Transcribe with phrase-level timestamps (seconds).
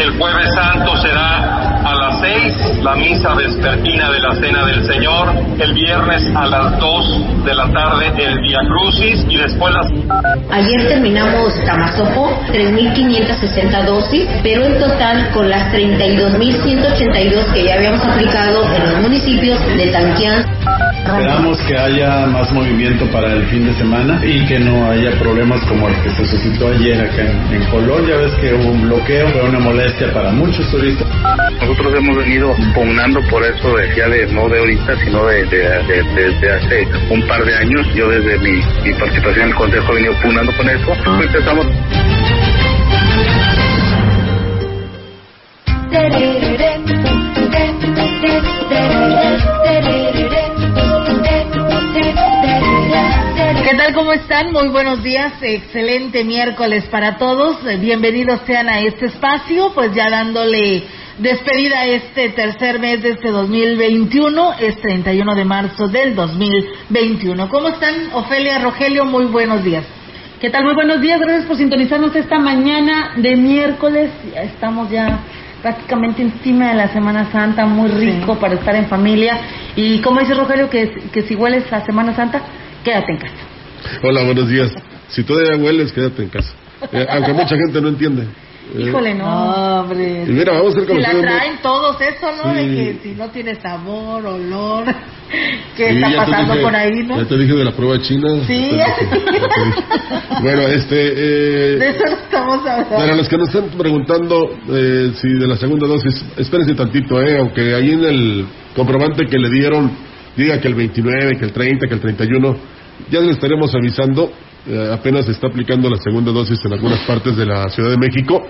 [0.00, 5.28] El jueves santo será a las seis la misa vespertina de la Cena del Señor,
[5.58, 9.86] el viernes a las dos de la tarde el Via Crucis y después las...
[10.50, 18.64] Ayer terminamos Tamazopo, 3.560 dosis, pero en total con las 32.182 que ya habíamos aplicado
[18.74, 20.89] en los municipios de Tanquián.
[21.18, 25.60] Esperamos que haya más movimiento para el fin de semana y que no haya problemas
[25.66, 28.06] como el que se suscitó ayer acá en, en Colón.
[28.06, 31.06] Ya ves que hubo un bloqueo, fue una molestia para muchos turistas.
[31.60, 35.58] Nosotros hemos venido pugnando por eso de, ya de no de ahorita, sino de, de,
[35.58, 37.86] de- desde hace un par de años.
[37.94, 40.92] Yo desde mi, mi participación en el Consejo he venido pugnando con eso.
[41.22, 41.66] Empezamos
[53.90, 53.94] tal?
[53.94, 54.52] ¿Cómo están?
[54.52, 55.32] Muy buenos días.
[55.40, 57.58] Excelente miércoles para todos.
[57.80, 60.84] Bienvenidos sean a este espacio, pues ya dándole
[61.18, 67.48] despedida este tercer mes de este 2021, es 31 de marzo del 2021.
[67.48, 69.04] ¿Cómo están, Ofelia, Rogelio?
[69.04, 69.84] Muy buenos días.
[70.40, 70.64] ¿Qué tal?
[70.64, 74.10] Muy buenos días, gracias por sintonizarnos esta mañana de miércoles.
[74.32, 75.20] Ya Estamos ya
[75.62, 79.38] prácticamente encima de la Semana Santa, muy rico para estar en familia.
[79.76, 82.42] Y como dice Rogelio, que, que si hueles a Semana Santa,
[82.84, 83.49] quédate en casa.
[84.02, 84.70] Hola, buenos días.
[85.08, 86.52] Si todavía hueles, quédate en casa.
[86.92, 88.22] Eh, aunque mucha gente no entiende.
[88.74, 89.80] Eh, Híjole, no.
[89.80, 90.24] Hombre.
[90.26, 92.54] Y mira, vamos a hacer Si la traen todos eso, ¿no?
[92.54, 92.76] De Sí.
[92.76, 94.84] que si no tiene sabor, olor,
[95.76, 97.16] ¿qué Sí, está pasando dije- por ahí, no?
[97.18, 98.28] Ya te dije de la prueba china.
[98.46, 98.70] Sí.
[100.42, 100.96] Bueno, este.
[100.96, 102.96] eh, De eso no estamos hablando.
[102.96, 107.38] Para los que nos están preguntando eh, si de la segunda dosis, espérense tantito, eh,
[107.38, 108.46] aunque ahí en el
[108.76, 109.90] comprobante que le dieron
[110.36, 112.56] diga que el 29, que el 30, que el 31,
[113.10, 114.30] ya les estaremos avisando,
[114.68, 117.96] eh, apenas se está aplicando la segunda dosis en algunas partes de la Ciudad de
[117.96, 118.42] México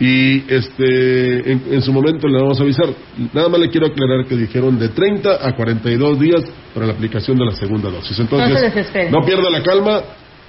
[0.00, 2.88] y este en, en su momento le vamos a avisar.
[3.34, 6.42] Nada más le quiero aclarar que dijeron de 30 a 42 días
[6.74, 8.18] para la aplicación de la segunda dosis.
[8.18, 10.00] Entonces, No no pierda la calma.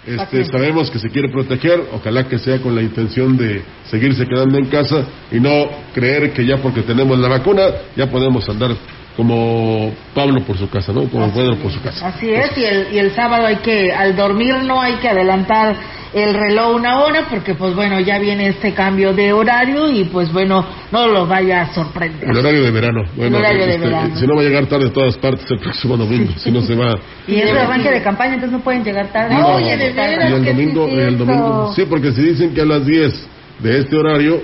[0.04, 4.58] Este, sabemos que se quiere proteger, ojalá que sea con la intención de seguirse quedando
[4.58, 8.72] en casa y no creer que ya porque tenemos la vacuna ya podemos andar
[9.16, 11.08] como Pablo por su casa, ¿no?
[11.10, 12.08] Como Pedro por su casa.
[12.08, 15.76] Así es, y el, y el sábado hay que, al dormir no hay que adelantar
[16.14, 20.32] el reloj una hora, porque pues bueno, ya viene este cambio de horario y pues
[20.32, 22.30] bueno, no lo vaya a sorprender.
[22.30, 23.04] El horario de verano.
[23.16, 24.16] Bueno, horario de este, verano.
[24.16, 26.76] si no va a llegar tarde a todas partes el próximo domingo, si no se
[26.76, 26.98] va.
[27.28, 29.36] Y es el arranque de campaña, entonces no pueden llegar tarde.
[29.36, 31.74] No, No, oye, de veras, y el ¿qué domingo, el domingo.
[31.76, 33.28] Sí, porque si dicen que a las 10
[33.60, 34.42] de este horario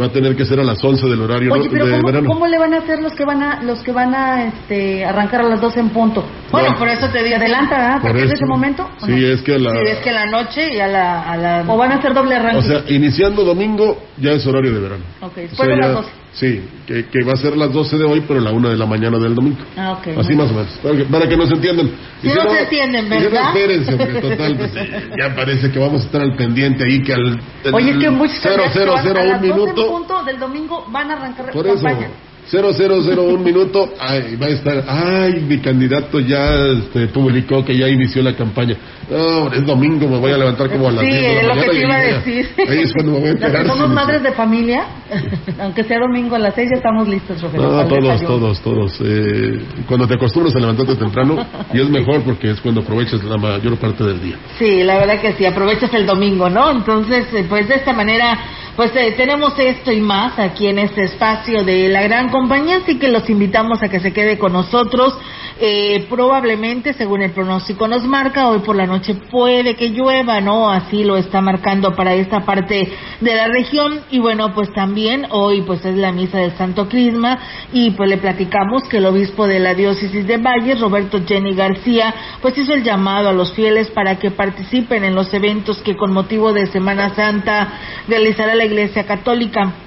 [0.00, 2.26] va a tener que ser a las 11 del horario Oye, pero de ¿cómo, verano.
[2.28, 5.42] cómo le van a hacer los que van a los que van a este, arrancar
[5.42, 6.24] a las 12 en punto?
[6.50, 6.78] Bueno, No.
[6.78, 7.96] por eso te digo, ¿Adelanta, ¿verdad?
[7.98, 8.88] ¿A partir de ese momento?
[9.00, 9.16] ¿o Sí, no?
[9.28, 9.70] es que a la.
[9.70, 11.22] Sí, es que en la noche y a la...
[11.30, 12.58] A la ¿O van a hacer doble arranque?
[12.58, 15.04] O sea, iniciando domingo ya es horario de verano.
[15.20, 16.10] Ok, O después sea, de las ya- 12.
[16.34, 18.86] Sí, que, que va a ser las 12 de hoy, pero la 1 de la
[18.86, 19.58] mañana del domingo.
[19.76, 20.18] Ah, ok.
[20.18, 21.90] Así más o menos, para que, para que nos entiendan.
[22.20, 23.46] Sí, no se entienden, y si no, ¿verdad?
[23.48, 24.72] espérense, porque total, pues,
[25.16, 27.40] ya parece que vamos a estar al pendiente ahí, que al...
[27.72, 29.88] Oye, es que muchos 0, candidatos 0, van 0, a un las 12 en minuto.
[29.92, 32.08] punto del domingo van a arrancar Por eso, campaña.
[32.50, 38.22] 0001 minuto, ay, va a estar, ay, mi candidato ya este, publicó que ya inició
[38.22, 38.76] la campaña.
[39.10, 41.46] No, es domingo, me voy a levantar como a las Sí, 10 de la es
[41.46, 42.48] lo que te iba a decir.
[42.68, 43.62] Ahí es cuando me voy a enterar.
[43.62, 44.86] que somos madres de familia,
[45.60, 47.68] aunque sea domingo a las 6 ya estamos listos, Rogelio.
[47.68, 49.00] No, todos, todos, todos.
[49.04, 53.36] Eh, cuando te acostumbras a levantarte temprano, y es mejor porque es cuando aprovechas la
[53.36, 54.36] mayor parte del día.
[54.58, 56.70] Sí, la verdad que sí, aprovechas el domingo, ¿no?
[56.70, 58.38] Entonces, eh, pues de esta manera,
[58.76, 62.98] pues eh, tenemos esto y más aquí en este espacio de la gran compañía, así
[62.98, 65.16] que los invitamos a que se quede con nosotros.
[65.60, 70.68] Eh, probablemente, según el pronóstico nos marca, hoy por la noche puede que llueva, ¿no?
[70.68, 74.00] Así lo está marcando para esta parte de la región.
[74.10, 77.38] Y bueno, pues también hoy pues es la misa del Santo Crisma
[77.72, 82.12] y pues le platicamos que el obispo de la diócesis de Valles, Roberto Jenny García,
[82.42, 86.12] pues hizo el llamado a los fieles para que participen en los eventos que con
[86.12, 87.78] motivo de Semana Santa
[88.08, 89.83] realizará la Iglesia Católica.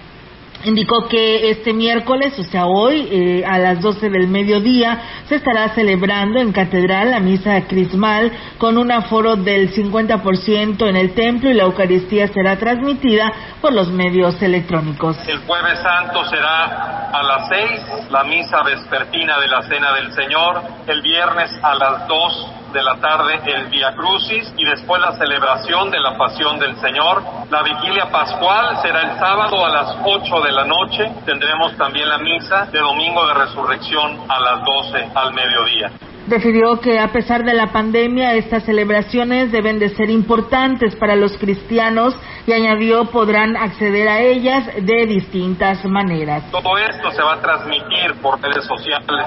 [0.63, 5.69] Indicó que este miércoles, o sea, hoy, eh, a las 12 del mediodía, se estará
[5.69, 11.53] celebrando en Catedral la misa crismal con un aforo del 50% en el templo y
[11.53, 13.31] la Eucaristía será transmitida
[13.61, 15.17] por los medios electrónicos.
[15.27, 20.61] El jueves santo será a las seis la misa vespertina de la Cena del Señor,
[20.87, 25.89] el viernes a las dos de la tarde el Via Crucis y después la celebración
[25.91, 27.23] de la Pasión del Señor.
[27.49, 31.11] La vigilia pascual será el sábado a las 8 de la noche.
[31.25, 35.91] Tendremos también la misa de Domingo de Resurrección a las 12 al mediodía.
[36.27, 41.37] Refirió que a pesar de la pandemia, estas celebraciones deben de ser importantes para los
[41.37, 42.15] cristianos
[42.45, 46.43] y añadió podrán acceder a ellas de distintas maneras.
[46.51, 49.25] Todo esto se va a transmitir por redes sociales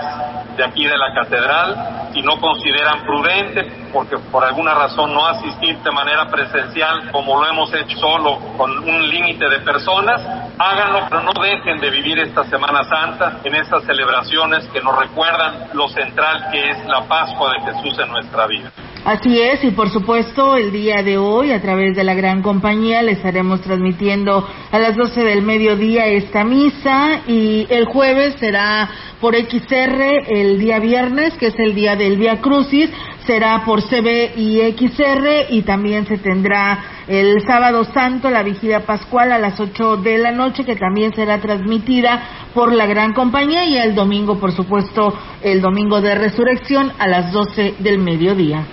[0.56, 2.10] de aquí de la catedral.
[2.12, 7.48] Si no consideran prudente, porque por alguna razón no asistir de manera presencial como lo
[7.48, 10.20] hemos hecho solo con un límite de personas,
[10.58, 15.68] háganlo, pero no dejen de vivir esta Semana Santa en estas celebraciones que nos recuerdan
[15.72, 18.72] lo central que es la Pascua de Jesús en nuestra vida.
[19.02, 23.00] Así es, y por supuesto el día de hoy a través de la gran compañía
[23.00, 29.34] le estaremos transmitiendo a las 12 del mediodía esta misa y el jueves será por
[29.34, 32.90] XR el día viernes, que es el día del Via Crucis,
[33.26, 39.32] será por CB y XR y también se tendrá el sábado santo la vigilia pascual
[39.32, 42.22] a las 8 de la noche que también será transmitida
[42.52, 47.32] por la gran compañía y el domingo por supuesto el domingo de resurrección a las
[47.32, 48.66] 12 del mediodía.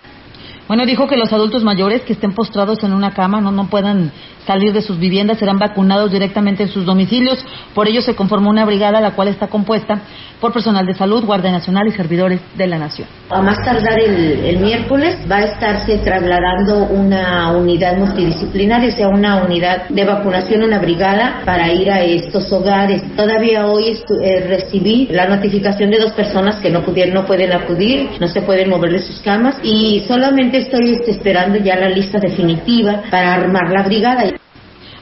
[0.72, 4.10] Bueno, dijo que los adultos mayores que estén postrados en una cama no, no puedan
[4.48, 7.46] salir de sus viviendas serán vacunados directamente en sus domicilios.
[7.76, 10.00] Por ello se conformó una brigada la cual está compuesta
[10.40, 13.08] por personal de salud, Guardia Nacional y servidores de la Nación.
[13.30, 19.08] A más tardar el, el miércoles va a estarse trasladando una unidad multidisciplinaria, o sea,
[19.10, 23.04] una unidad de vacunación, una brigada para ir a estos hogares.
[23.16, 28.10] Todavía hoy eh, recibí la notificación de dos personas que no pudieron, no pueden acudir,
[28.20, 32.20] no se pueden mover de sus camas y solamente estoy este, esperando ya la lista
[32.20, 34.32] definitiva para armar la brigada.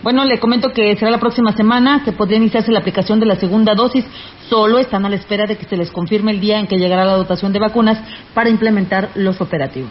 [0.01, 3.35] Bueno, le comento que será la próxima semana que podría iniciarse la aplicación de la
[3.35, 4.05] segunda dosis.
[4.49, 7.03] Solo están a la espera de que se les confirme el día en que llegará
[7.03, 8.01] la dotación de vacunas
[8.33, 9.89] para implementar los operativos.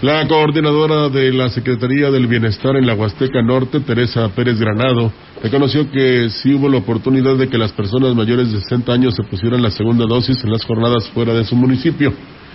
[0.00, 5.12] La coordinadora de la Secretaría del Bienestar en la Huasteca Norte, Teresa Pérez Granado,
[5.42, 9.24] reconoció que sí hubo la oportunidad de que las personas mayores de 60 años se
[9.24, 12.14] pusieran la segunda dosis en las jornadas fuera de su municipio.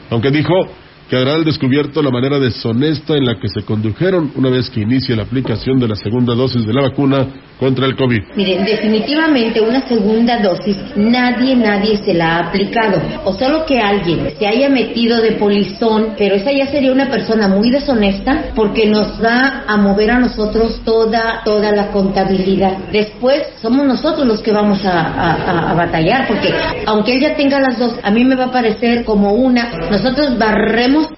[0.09, 0.53] Aunque dijo
[1.09, 5.15] quedará al descubierto la manera deshonesta en la que se condujeron una vez que inicie
[5.15, 7.27] la aplicación de la segunda dosis de la vacuna
[7.59, 8.21] contra el COVID.
[8.35, 13.01] Miren, definitivamente una segunda dosis nadie, nadie se la ha aplicado.
[13.23, 17.47] O solo que alguien se haya metido de polizón, pero esa ya sería una persona
[17.47, 22.77] muy deshonesta porque nos va a mover a nosotros toda, toda la contabilidad.
[22.91, 26.53] Después somos nosotros los que vamos a, a, batallar porque
[26.85, 29.71] aunque ella tenga las dos, a mí me va a parecer como una.
[29.89, 31.09] Nosotros barremos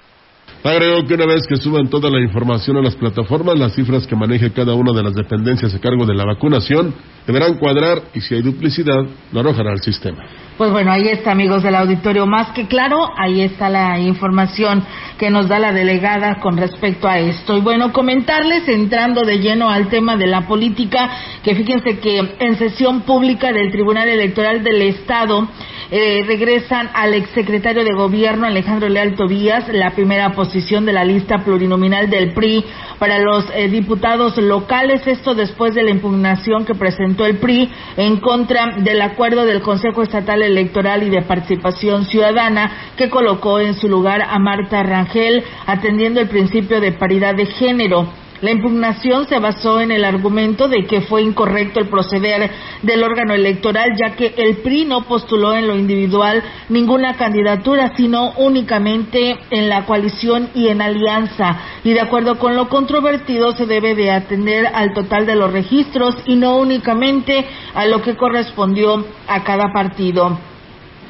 [0.64, 4.16] Agregó que una vez que suban toda la información a las plataformas, las cifras que
[4.16, 6.94] maneje cada una de las dependencias a cargo de la vacunación
[7.26, 10.24] deberán cuadrar y si hay duplicidad, lo arrojará al sistema.
[10.58, 12.26] Pues bueno, ahí está, amigos del auditorio.
[12.26, 14.84] Más que claro, ahí está la información
[15.16, 17.56] que nos da la delegada con respecto a esto.
[17.56, 21.10] Y bueno, comentarles, entrando de lleno al tema de la política,
[21.44, 25.46] que fíjense que en sesión pública del Tribunal Electoral del Estado,
[25.90, 31.38] eh, regresan al exsecretario de Gobierno Alejandro Leal Tobías la primera posición de la lista
[31.38, 32.62] plurinominal del PRI
[32.98, 35.06] para los eh, diputados locales.
[35.06, 40.02] Esto después de la impugnación que presentó el PRI en contra del acuerdo del Consejo
[40.02, 46.20] Estatal Electoral y de Participación Ciudadana que colocó en su lugar a Marta Rangel atendiendo
[46.20, 48.08] el principio de paridad de género.
[48.40, 52.50] La impugnación se basó en el argumento de que fue incorrecto el proceder
[52.82, 58.30] del órgano electoral, ya que el PRI no postuló en lo individual ninguna candidatura, sino
[58.36, 61.58] únicamente en la coalición y en alianza.
[61.82, 66.14] Y de acuerdo con lo controvertido, se debe de atender al total de los registros
[66.24, 70.38] y no únicamente a lo que correspondió a cada partido.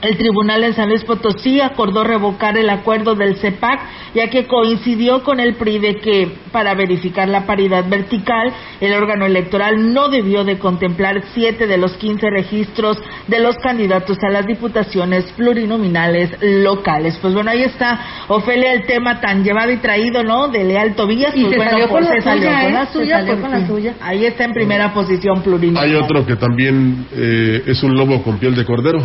[0.01, 3.81] El tribunal en San Luis Potosí acordó revocar el acuerdo del CEPAC,
[4.15, 9.27] ya que coincidió con el PRI de que, para verificar la paridad vertical, el órgano
[9.27, 14.47] electoral no debió de contemplar siete de los quince registros de los candidatos a las
[14.47, 17.19] diputaciones plurinominales locales.
[17.21, 20.47] Pues bueno, ahí está, Ofelia, el tema tan llevado y traído, ¿no?
[20.47, 21.33] De Leal Tobías.
[21.35, 23.17] Y pues se bueno, salió pues con la se salió suya, con la Se suya.
[23.17, 23.67] salió pues con la sí.
[23.67, 23.95] suya.
[24.01, 25.85] Ahí está en primera posición plurinominal.
[25.85, 29.05] Hay otro que también eh, es un lobo con piel de cordero.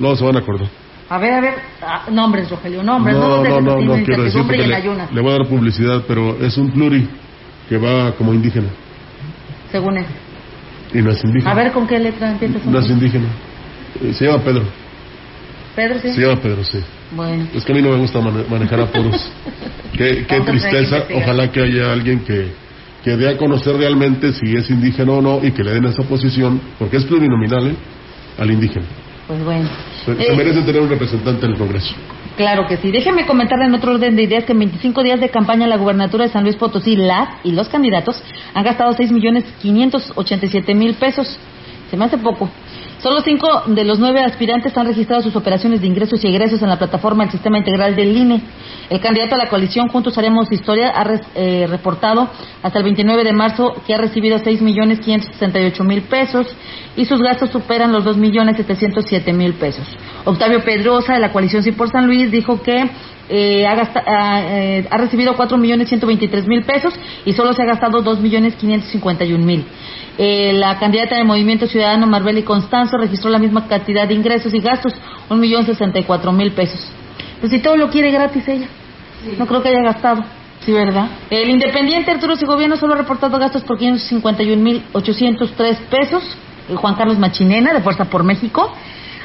[0.00, 0.68] No se van a acordar.
[1.10, 3.16] A ver, a ver, ah, nombres, Rogelio, nombres.
[3.16, 4.70] no, no, no, no quiero decir en
[5.14, 7.08] le, voy a dar publicidad, pero es un pluri
[7.68, 8.68] que va como indígena.
[9.70, 10.06] Según él.
[10.94, 11.50] Y no es indígena.
[11.50, 13.28] A ver con qué letra empieza No es indígena.
[14.02, 14.62] Eh, Se llama Pedro.
[15.74, 16.12] Pedro, sí.
[16.12, 16.78] Se llama Pedro, sí.
[17.12, 17.46] Bueno.
[17.54, 19.32] Es que a mí no me gusta mane- manejar apuros.
[19.92, 21.04] qué qué que tristeza.
[21.14, 22.52] Ojalá que haya alguien que,
[23.02, 26.04] que dé a conocer realmente si es indígena o no y que le den esa
[26.04, 27.74] posición, porque es plurinominal, ¿eh?
[28.38, 28.86] al indígena.
[29.30, 29.68] Pues bueno.
[30.04, 31.94] Se, se Eh, merece tener un representante en el Congreso.
[32.36, 32.90] Claro que sí.
[32.90, 36.24] Déjeme comentarle en otro orden de ideas que en 25 días de campaña la gubernatura
[36.24, 38.20] de San Luis Potosí, las y los candidatos
[38.54, 41.38] han gastado 6 millones 587 mil pesos.
[41.92, 42.48] Se me hace poco.
[43.02, 46.68] Solo cinco de los nueve aspirantes han registrado sus operaciones de ingresos y egresos en
[46.68, 48.42] la plataforma del Sistema Integral del INE.
[48.90, 52.28] El candidato a la coalición Juntos Haremos Historia ha res- eh, reportado
[52.62, 56.46] hasta el 29 de marzo que ha recibido 6 millones 568 mil pesos
[56.94, 59.86] y sus gastos superan los 2 millones 707 mil pesos.
[60.26, 62.90] Octavio Pedrosa de la coalición Sí por San Luis dijo que
[63.30, 66.92] eh, ha, gasta- ah, eh, ha recibido 4 millones 123 mil pesos
[67.24, 69.64] y solo se ha gastado 2 millones 551 mil.
[70.18, 74.58] Eh, la candidata de Movimiento Ciudadano Marbeli Constanzo registró la misma cantidad de ingresos y
[74.60, 74.92] gastos,
[75.28, 76.90] un millón sesenta y cuatro mil pesos.
[77.40, 78.66] Pues si todo lo quiere gratis ella,
[79.38, 80.24] no creo que haya gastado.
[80.66, 81.06] Sí, ¿verdad?
[81.30, 86.22] El independiente Arturo Segoviano solo ha reportado gastos por 551.803 pesos.
[86.68, 88.72] El Juan Carlos Machinena, de Fuerza por México,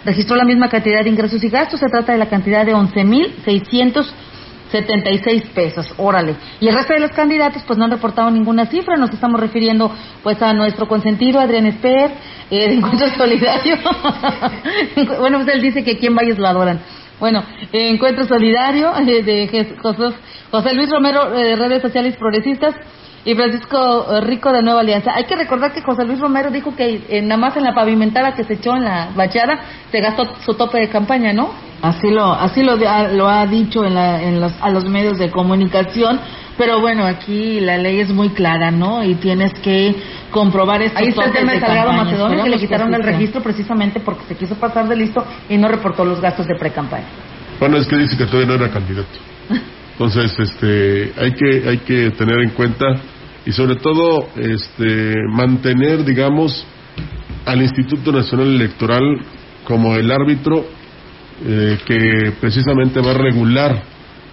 [0.06, 1.80] registró la misma cantidad de ingresos y gastos.
[1.80, 5.94] Se trata de la cantidad de 11.676 pesos.
[5.98, 6.36] Órale.
[6.60, 8.96] Y el resto de los candidatos, pues no han reportado ninguna cifra.
[8.96, 9.92] Nos estamos refiriendo,
[10.24, 12.12] pues, a nuestro consentido, Adrián Esper,
[12.50, 13.76] eh, de Encuentro Solidario.
[15.20, 16.80] bueno, pues él dice que quien vaya lo adoran.
[17.20, 20.16] Bueno, eh, Encuentro Solidario eh, de José,
[20.52, 22.76] José Luis Romero eh, de Redes Sociales Progresistas
[23.26, 25.12] y Francisco eh, Rico de Nueva Alianza.
[25.16, 28.34] Hay que recordar que José Luis Romero dijo que eh, nada más en la pavimentada
[28.36, 29.60] que se echó en la bachada
[29.92, 31.50] se gastó su tope de campaña, ¿no?
[31.82, 35.18] Así lo, así lo, ha- lo ha dicho en la- en los- a los medios
[35.18, 36.20] de comunicación,
[36.58, 39.04] pero bueno, aquí la ley es muy clara, ¿no?
[39.04, 39.96] Y tienes que
[40.32, 41.92] comprobar estos Ahí está el tema de Salgado.
[41.94, 45.68] Macedonio que le quitaron el registro precisamente porque se quiso pasar de listo y no
[45.68, 47.06] reportó los gastos de pre-campaña.
[47.60, 49.08] Bueno, es que dice que todavía no era candidato.
[49.94, 52.86] Entonces, este, hay que, hay que tener en cuenta
[53.46, 56.66] y sobre todo, este, mantener, digamos,
[57.46, 59.22] al Instituto Nacional Electoral
[59.66, 60.66] como el árbitro
[61.46, 63.84] eh, que precisamente va a regular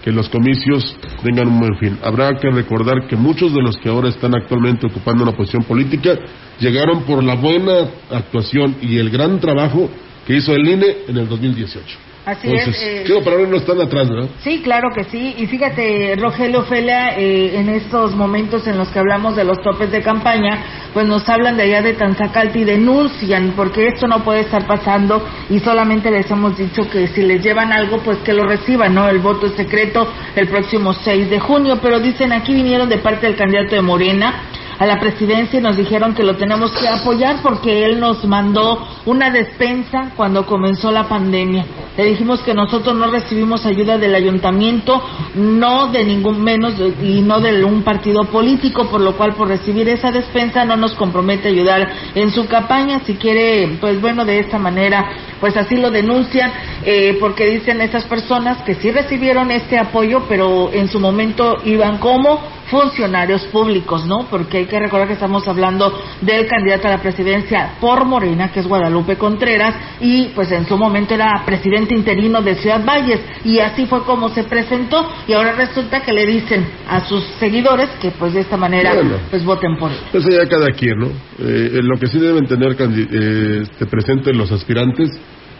[0.02, 1.98] que los comicios tengan un buen fin.
[2.02, 6.18] Habrá que recordar que muchos de los que ahora están actualmente ocupando una posición política
[6.58, 9.88] llegaron por la buena actuación y el gran trabajo
[10.26, 12.11] que hizo el INE en el 2018.
[12.24, 13.10] Así Entonces, es.
[13.10, 14.28] eh, no están atrás, ¿verdad?
[14.44, 15.34] Sí, claro que sí.
[15.38, 19.90] Y fíjate, Rogelio Fela, eh, en estos momentos en los que hablamos de los topes
[19.90, 20.62] de campaña,
[20.94, 25.26] pues nos hablan de allá de Tanzacalti y denuncian, porque esto no puede estar pasando
[25.50, 29.08] y solamente les hemos dicho que si les llevan algo, pues que lo reciban, ¿no?
[29.08, 33.26] El voto es secreto el próximo 6 de junio, pero dicen aquí vinieron de parte
[33.26, 34.44] del candidato de Morena
[34.82, 38.84] a la presidencia y nos dijeron que lo tenemos que apoyar porque él nos mandó
[39.06, 41.64] una despensa cuando comenzó la pandemia.
[41.96, 45.00] Le dijimos que nosotros no recibimos ayuda del ayuntamiento,
[45.36, 49.88] no de ningún menos y no de un partido político, por lo cual por recibir
[49.88, 53.02] esa despensa no nos compromete ayudar en su campaña.
[53.06, 56.50] Si quiere, pues bueno, de esta manera, pues así lo denuncian,
[56.84, 61.98] eh, porque dicen esas personas que sí recibieron este apoyo, pero en su momento iban
[61.98, 62.40] como
[62.72, 64.26] funcionarios públicos, ¿no?
[64.30, 68.60] Porque hay que recordar que estamos hablando del candidato a la presidencia por Morena, que
[68.60, 73.58] es Guadalupe Contreras, y pues en su momento era presidente interino de Ciudad Valles, y
[73.58, 78.10] así fue como se presentó, y ahora resulta que le dicen a sus seguidores que
[78.12, 79.16] pues de esta manera Bueno.
[79.30, 79.98] pues voten por él.
[80.12, 81.08] Eso ya cada quien, ¿no?
[81.40, 85.10] Eh, lo que sí deben tener eh, este, presentes los aspirantes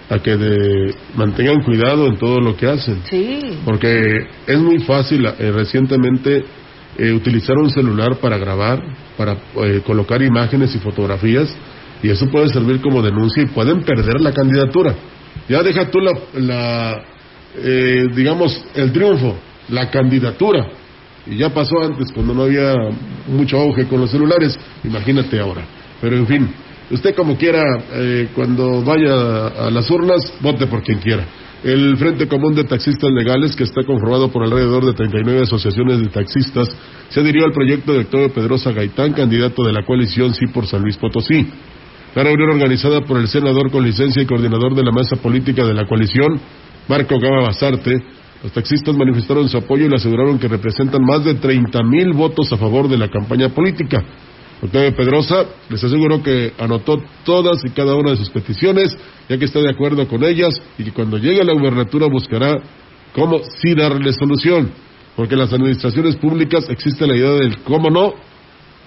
[0.09, 3.01] a que de- mantengan cuidado en todo lo que hacen.
[3.05, 3.59] Sí.
[3.65, 6.45] Porque es muy fácil eh, recientemente
[6.99, 8.83] eh, utilizar un celular para grabar,
[9.17, 11.55] para eh, colocar imágenes y fotografías,
[12.03, 14.95] y eso puede servir como denuncia y pueden perder la candidatura.
[15.49, 17.05] Ya deja tú la, la,
[17.57, 19.37] eh, digamos, el triunfo,
[19.69, 20.67] la candidatura.
[21.27, 22.75] Y ya pasó antes cuando no había
[23.29, 25.63] mucho auge con los celulares, imagínate ahora.
[26.01, 26.51] Pero en fin,
[26.91, 31.25] usted como quiera, eh, cuando vaya a las urnas, vote por quien quiera.
[31.65, 36.09] El Frente Común de Taxistas Legales, que está conformado por alrededor de 39 asociaciones de
[36.09, 36.69] taxistas,
[37.09, 40.83] se adhirió al proyecto de Octavio Pedrosa Gaitán, candidato de la coalición Sí por San
[40.83, 41.47] Luis Potosí.
[42.17, 45.73] La reunión organizada por el senador con licencia y coordinador de la mesa política de
[45.73, 46.41] la coalición,
[46.89, 47.93] Marco Gama Basarte,
[48.43, 52.53] los taxistas manifestaron su apoyo y le aseguraron que representan más de 30 mil votos
[52.53, 54.03] a favor de la campaña política.
[54.63, 58.97] Octavio Pedrosa les aseguró que anotó todas y cada una de sus peticiones,
[59.29, 62.63] ya que está de acuerdo con ellas y que cuando llegue a la gubernatura buscará
[63.13, 64.71] cómo sí darle solución,
[65.17, 68.15] porque en las administraciones públicas existe la idea del cómo no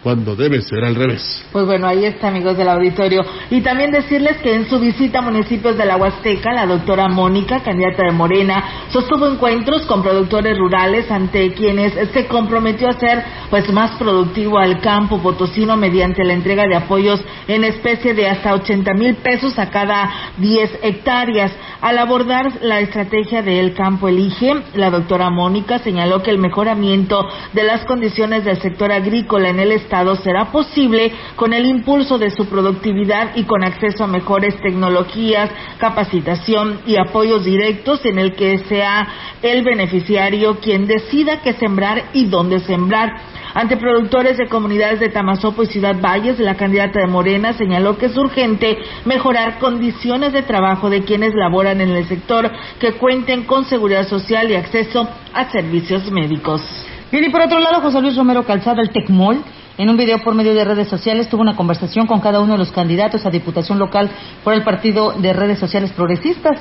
[0.06, 1.44] cuando debe ser al revés.
[1.52, 3.26] Pues bueno, ahí está, amigos del auditorio.
[3.50, 7.62] Y también decirles que en su visita a municipios de la Huasteca, la doctora Mónica,
[7.62, 13.68] candidata de Morena, sostuvo encuentros con productores rurales ante quienes se comprometió a hacer pues
[13.74, 18.94] más productivo al campo potosino mediante la entrega de apoyos en especie de hasta 80
[18.94, 20.08] mil pesos a cada
[20.38, 21.52] 10 hectáreas.
[21.82, 27.64] Al abordar la estrategia del campo elige, la doctora Mónica señaló que el mejoramiento de
[27.64, 32.48] las condiciones del sector agrícola en el estado será posible con el impulso de su
[32.48, 39.08] productividad y con acceso a mejores tecnologías, capacitación y apoyos directos en el que sea
[39.42, 43.14] el beneficiario quien decida qué sembrar y dónde sembrar.
[43.54, 48.08] Ante productores de comunidades de Tamazopo y Ciudad Valles, la candidata de Morena señaló que
[48.08, 53.64] es urgente mejorar condiciones de trabajo de quienes laboran en el sector que cuenten con
[53.64, 56.62] seguridad social y acceso a servicios médicos.
[57.10, 59.38] Bien, y por otro lado, José Luis Romero Calzada, el TECMOL,
[59.78, 62.60] en un video por medio de redes sociales tuvo una conversación con cada uno de
[62.60, 64.10] los candidatos a diputación local
[64.44, 66.60] por el Partido de Redes Sociales Progresistas,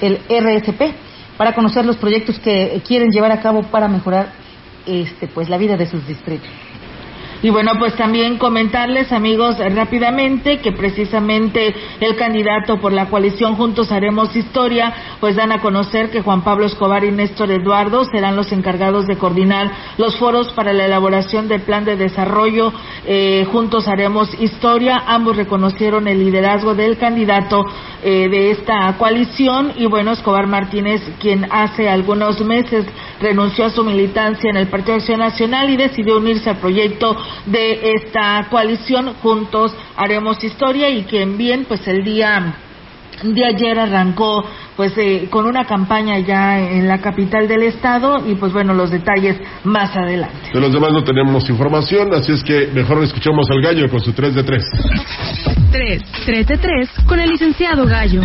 [0.00, 0.80] el RSP,
[1.36, 4.32] para conocer los proyectos que quieren llevar a cabo para mejorar
[4.86, 6.48] este, pues, la vida de sus distritos.
[7.44, 13.92] Y bueno, pues también comentarles, amigos, rápidamente que precisamente el candidato por la coalición Juntos
[13.92, 18.50] Haremos Historia, pues dan a conocer que Juan Pablo Escobar y Néstor Eduardo serán los
[18.50, 22.72] encargados de coordinar los foros para la elaboración del plan de desarrollo
[23.04, 25.02] eh, Juntos Haremos Historia.
[25.06, 27.66] Ambos reconocieron el liderazgo del candidato
[28.02, 32.86] eh, de esta coalición y bueno, Escobar Martínez, quien hace algunos meses
[33.20, 37.14] renunció a su militancia en el Partido Acción Nacional y decidió unirse al proyecto
[37.46, 39.14] de esta coalición.
[39.22, 42.56] Juntos haremos historia y que bien, pues el día
[43.22, 44.44] de ayer arrancó
[44.76, 48.90] pues eh, con una campaña ya en la capital del estado y pues bueno los
[48.90, 50.50] detalles más adelante.
[50.52, 54.12] De los demás no tenemos información, así es que mejor escuchamos al gallo con su
[54.12, 54.64] 3 de 3.
[55.70, 58.22] 3, 3 de 3 con el licenciado Gallo.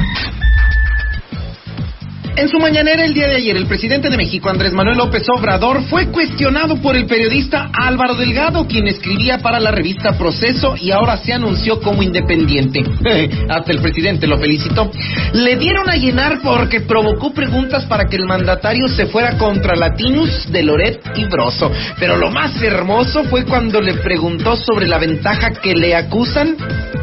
[2.40, 5.84] En su mañanera el día de ayer, el presidente de México, Andrés Manuel López Obrador,
[5.90, 11.18] fue cuestionado por el periodista Álvaro Delgado, quien escribía para la revista Proceso y ahora
[11.18, 12.80] se anunció como independiente.
[13.50, 14.90] Hasta el presidente lo felicitó.
[15.34, 20.50] Le dieron a llenar porque provocó preguntas para que el mandatario se fuera contra Latinus
[20.50, 21.70] de Loret y Broso.
[22.00, 26.56] Pero lo más hermoso fue cuando le preguntó sobre la ventaja que le acusan.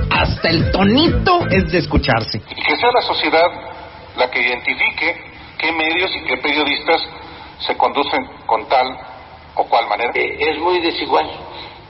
[0.08, 2.40] Hasta el tonito es de escucharse.
[2.40, 3.76] Que sea la sociedad
[4.16, 5.25] la que identifique
[5.58, 7.02] qué medios y qué periodistas
[7.60, 8.96] se conducen con tal
[9.54, 10.12] o cual manera.
[10.14, 11.26] es muy desigual.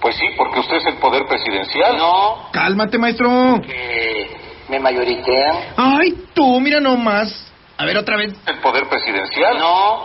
[0.01, 1.97] Pues sí, porque usted es el poder presidencial.
[1.97, 2.49] No.
[2.53, 3.61] Cálmate, maestro.
[3.63, 4.31] Que
[4.69, 5.57] me mayoritean.
[5.77, 7.53] Ay, tú, mira nomás.
[7.79, 8.35] A ver, otra vez.
[8.47, 9.59] ¿El poder presidencial?
[9.59, 10.03] No,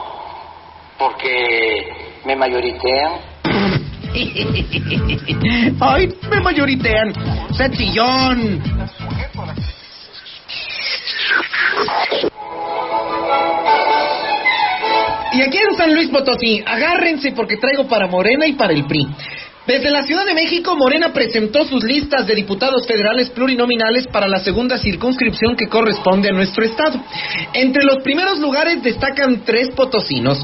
[0.97, 3.13] porque me mayoritean.
[5.79, 7.13] Ay, me mayoritean.
[7.53, 8.61] Sencillón.
[15.33, 19.07] Y aquí en San Luis Potosí, agárrense porque traigo para Morena y para el PRI.
[19.65, 24.39] Desde la Ciudad de México, Morena presentó sus listas de diputados federales plurinominales para la
[24.39, 26.99] segunda circunscripción que corresponde a nuestro estado.
[27.53, 30.43] Entre los primeros lugares destacan tres potosinos.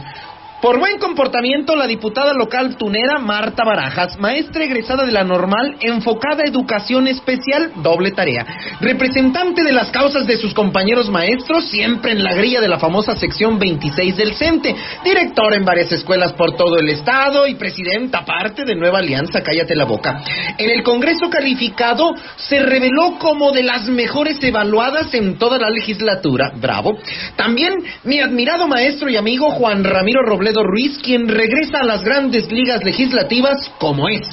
[0.62, 6.44] Por buen comportamiento, la diputada local tunera Marta Barajas, maestra egresada de la normal, enfocada
[6.44, 8.44] a educación especial, doble tarea.
[8.82, 13.16] Representante de las causas de sus compañeros maestros, siempre en la grilla de la famosa
[13.16, 14.76] sección 26 del CENTE.
[15.04, 19.76] Directora en varias escuelas por todo el estado y presidenta parte de Nueva Alianza, cállate
[19.76, 20.24] la boca.
[20.58, 26.52] En el Congreso calificado se reveló como de las mejores evaluadas en toda la legislatura.
[26.56, 26.98] Bravo.
[27.36, 32.52] También mi admirado maestro y amigo Juan Ramiro Robles Ruiz, quien regresa a las grandes
[32.52, 34.28] ligas legislativas como es.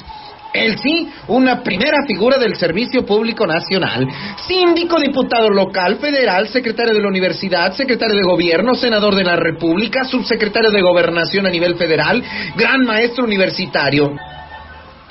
[0.53, 4.07] Él sí, una primera figura del Servicio Público Nacional,
[4.47, 10.05] síndico, diputado local, federal, secretario de la universidad, secretario de gobierno, senador de la República,
[10.05, 12.23] subsecretario de gobernación a nivel federal,
[12.55, 14.13] gran maestro universitario.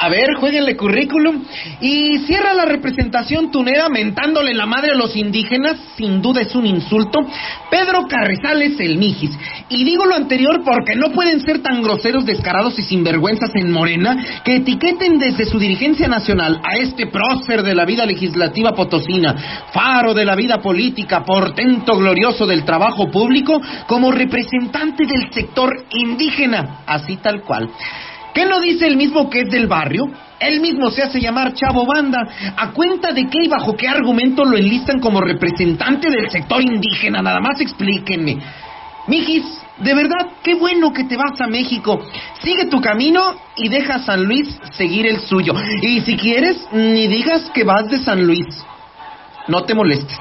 [0.04, 1.44] A ver, jueguenle currículum.
[1.80, 6.66] Y cierra la representación tunera mentándole la madre a los indígenas, sin duda es un
[6.66, 7.20] insulto,
[7.70, 9.30] Pedro Carrizales el Mijis.
[9.70, 14.42] Y digo lo anterior porque no pueden ser tan groseros, descarados y sinvergüenzas en Morena
[14.44, 20.12] que etiqueten desde su dirigencia nacional a este prócer de la vida legislativa potosina, faro
[20.12, 27.16] de la vida política, portento glorioso del trabajo público, como representante del sector indígena, así
[27.16, 27.70] tal cual.
[28.34, 30.10] ¿Qué no dice el mismo que es del barrio?
[30.40, 32.18] Él mismo se hace llamar Chavo Banda.
[32.56, 37.22] ¿A cuenta de qué y bajo qué argumento lo enlistan como representante del sector indígena?
[37.22, 38.38] Nada más explíquenme.
[39.06, 39.44] Mijis,
[39.78, 42.00] De verdad, qué bueno que te vas a México.
[42.42, 45.52] Sigue tu camino y deja a San Luis seguir el suyo.
[45.82, 48.46] Y si quieres, ni digas que vas de San Luis.
[49.48, 50.18] No te molestes.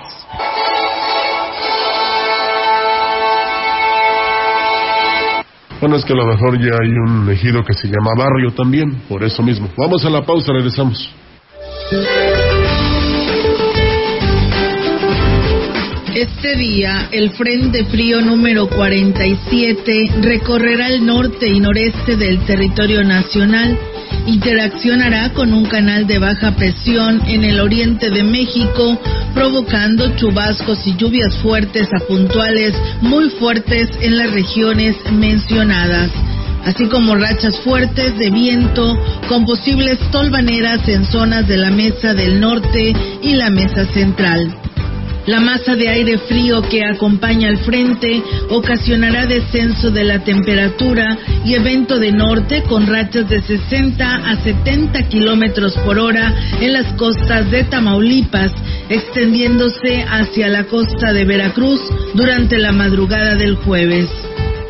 [5.84, 9.02] Bueno, es que a lo mejor ya hay un ejido que se llama barrio también,
[9.10, 9.68] por eso mismo.
[9.78, 11.14] Vamos a la pausa, regresamos.
[16.16, 23.78] Este día, el Frente Frío número 47 recorrerá el norte y noreste del territorio nacional.
[24.26, 29.00] Interaccionará con un canal de baja presión en el oriente de México,
[29.34, 36.10] provocando chubascos y lluvias fuertes a puntuales muy fuertes en las regiones mencionadas
[36.66, 42.40] así como rachas fuertes de viento con posibles tolvaneras en zonas de la mesa del
[42.40, 44.73] norte y la mesa central.
[45.26, 51.54] La masa de aire frío que acompaña al frente ocasionará descenso de la temperatura y
[51.54, 57.50] evento de norte con rachas de 60 a 70 kilómetros por hora en las costas
[57.52, 58.52] de Tamaulipas,
[58.90, 61.80] extendiéndose hacia la costa de Veracruz
[62.14, 64.10] durante la madrugada del jueves.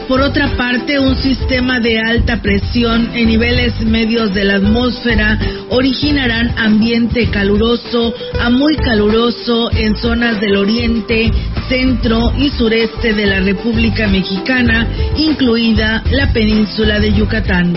[0.07, 5.39] Por otra parte, un sistema de alta presión en niveles medios de la atmósfera
[5.69, 11.31] originarán ambiente caluroso a muy caluroso en zonas del oriente,
[11.69, 14.87] centro y sureste de la República Mexicana,
[15.17, 17.73] incluida la península de Yucatán.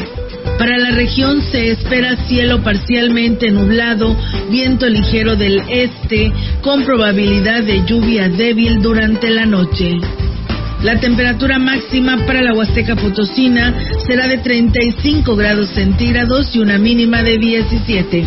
[0.59, 4.17] Para la región se espera cielo parcialmente nublado,
[4.51, 9.97] viento ligero del este, con probabilidad de lluvia débil durante la noche.
[10.83, 13.75] La temperatura máxima para la Huasteca Potosina
[14.07, 18.27] será de 35 grados centígrados y una mínima de 17.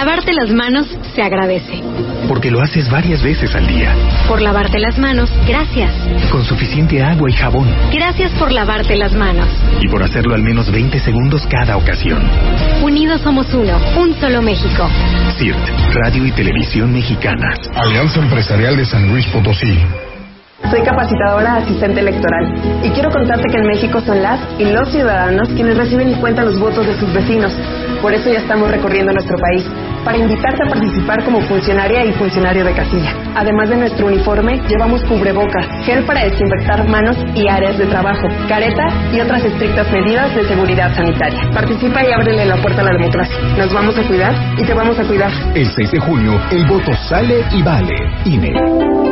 [0.00, 1.82] Lavarte las manos se agradece.
[2.26, 3.94] Porque lo haces varias veces al día.
[4.26, 5.92] Por lavarte las manos, gracias.
[6.32, 7.68] Con suficiente agua y jabón.
[7.92, 9.46] Gracias por lavarte las manos.
[9.78, 12.22] Y por hacerlo al menos 20 segundos cada ocasión.
[12.82, 14.88] Unidos somos uno, un solo México.
[15.36, 17.58] CIRT, Radio y Televisión Mexicanas.
[17.74, 19.80] Alianza Empresarial de San Luis Potosí.
[20.70, 25.48] Soy capacitadora asistente electoral y quiero contarte que en México son las y los ciudadanos
[25.48, 27.52] quienes reciben y cuentan los votos de sus vecinos.
[28.00, 29.64] Por eso ya estamos recorriendo nuestro país
[30.04, 33.14] para invitarte a participar como funcionaria y funcionario de casilla.
[33.34, 38.86] Además de nuestro uniforme, llevamos cubrebocas, gel para desinfectar manos y áreas de trabajo, careta
[39.12, 41.40] y otras estrictas medidas de seguridad sanitaria.
[41.52, 43.36] Participa y ábrele la puerta a la democracia.
[43.56, 45.30] Nos vamos a cuidar y te vamos a cuidar.
[45.54, 47.94] El 6 de junio, el voto sale y vale.
[48.24, 49.09] INE.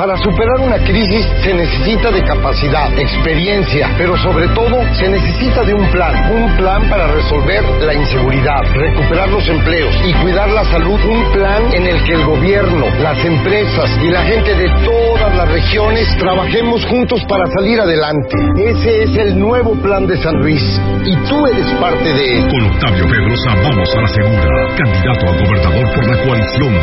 [0.00, 5.74] Para superar una crisis se necesita de capacidad, experiencia, pero sobre todo se necesita de
[5.74, 10.98] un plan, un plan para resolver la inseguridad, recuperar los empleos y cuidar la salud,
[11.04, 15.48] un plan en el que el gobierno, las empresas y la gente de todas las
[15.50, 18.38] regiones trabajemos juntos para salir adelante.
[18.56, 20.62] Ese es el nuevo plan de San Luis
[21.04, 22.48] y tú eres parte de él.
[22.48, 24.76] Con Octavio Pedrosa vamos a la segura.
[24.78, 26.74] Candidato a gobernador por la coalición.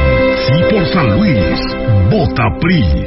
[0.45, 1.59] Sí por San Luis.
[2.11, 3.06] Vota PRI.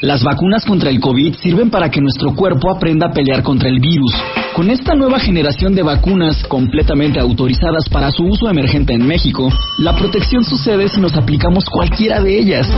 [0.00, 3.80] Las vacunas contra el COVID sirven para que nuestro cuerpo aprenda a pelear contra el
[3.80, 4.14] virus.
[4.58, 9.94] Con esta nueva generación de vacunas completamente autorizadas para su uso emergente en México, la
[9.94, 12.68] protección sucede si nos aplicamos cualquiera de ellas.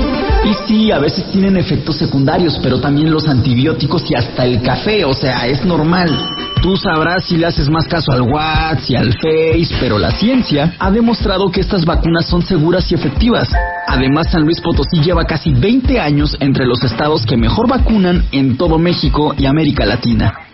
[0.44, 5.06] Y sí, a veces tienen efectos secundarios, pero también los antibióticos y hasta el café,
[5.06, 6.14] o sea, es normal.
[6.60, 10.74] Tú sabrás si le haces más caso al WhatsApp y al Face, pero la ciencia
[10.78, 13.48] ha demostrado que estas vacunas son seguras y efectivas.
[13.86, 18.58] Además, San Luis Potosí lleva casi 20 años entre los estados que mejor vacunan en
[18.58, 20.49] todo México y América Latina.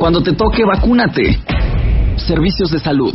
[0.00, 1.38] Cuando te toque, vacúnate.
[2.16, 3.14] Servicios de salud.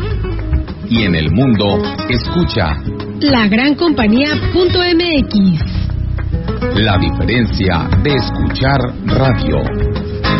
[0.91, 2.77] Y en el mundo, escucha
[3.21, 5.33] La gran compañía.mx.
[6.75, 9.61] la diferencia de escuchar radio.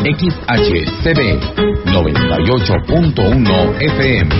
[0.04, 1.40] XHCD
[1.86, 4.36] 98.1 FM.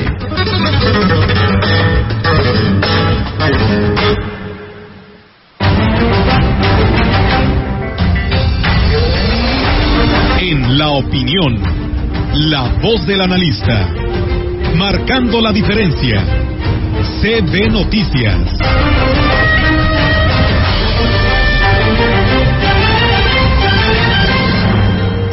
[10.42, 11.56] En la opinión,
[12.34, 14.01] la voz del analista,
[14.76, 16.24] marcando la diferencia.
[17.22, 18.38] CB Noticias.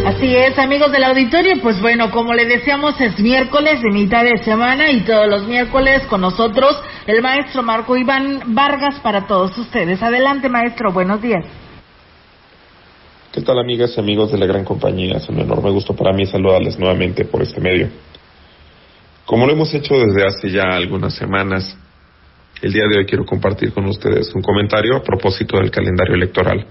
[0.06, 4.38] Así es, amigos del auditorio, pues bueno, como le decíamos, es miércoles de mitad de
[4.42, 10.02] semana y todos los miércoles con nosotros el maestro Marco Iván Vargas para todos ustedes.
[10.02, 11.44] Adelante, maestro, buenos días.
[13.32, 15.18] ¿Qué tal amigas y amigos de la gran compañía?
[15.18, 17.88] Es un enorme gusto para mí saludarles nuevamente por este medio.
[19.28, 21.76] Como lo hemos hecho desde hace ya algunas semanas,
[22.62, 26.66] el día de hoy quiero compartir con ustedes un comentario a propósito del calendario electoral.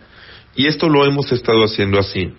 [0.55, 2.33] Y esto lo hemos estado haciendo así,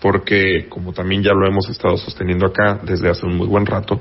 [0.00, 4.00] porque, como también ya lo hemos estado sosteniendo acá desde hace un muy buen rato,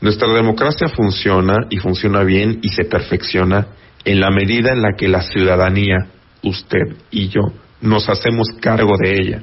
[0.00, 3.68] nuestra democracia funciona y funciona bien y se perfecciona
[4.04, 6.08] en la medida en la que la ciudadanía,
[6.42, 7.42] usted y yo,
[7.80, 9.42] nos hacemos cargo de ella.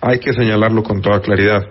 [0.00, 1.64] Hay que señalarlo con toda claridad.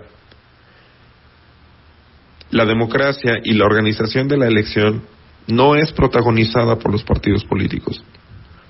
[2.50, 5.02] La democracia y la organización de la elección
[5.48, 8.02] no es protagonizada por los partidos políticos,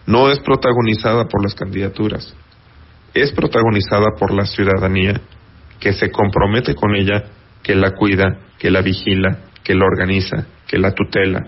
[0.07, 2.35] no es protagonizada por las candidaturas,
[3.13, 5.21] es protagonizada por la ciudadanía
[5.81, 7.25] que se compromete con ella,
[7.63, 8.25] que la cuida,
[8.59, 11.41] que la vigila, que la organiza, que la tutela,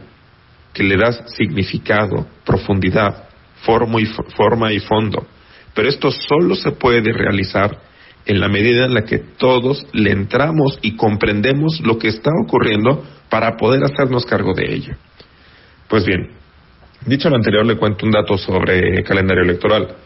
[0.73, 3.29] que le da significado, profundidad,
[3.63, 5.27] forma y, fondo.
[5.75, 7.79] Pero esto solo se puede realizar
[8.29, 13.03] en la medida en la que todos le entramos y comprendemos lo que está ocurriendo
[13.31, 14.93] para poder hacernos cargo de ello.
[15.89, 16.29] Pues bien,
[17.07, 19.97] dicho lo anterior, le cuento un dato sobre calendario electoral.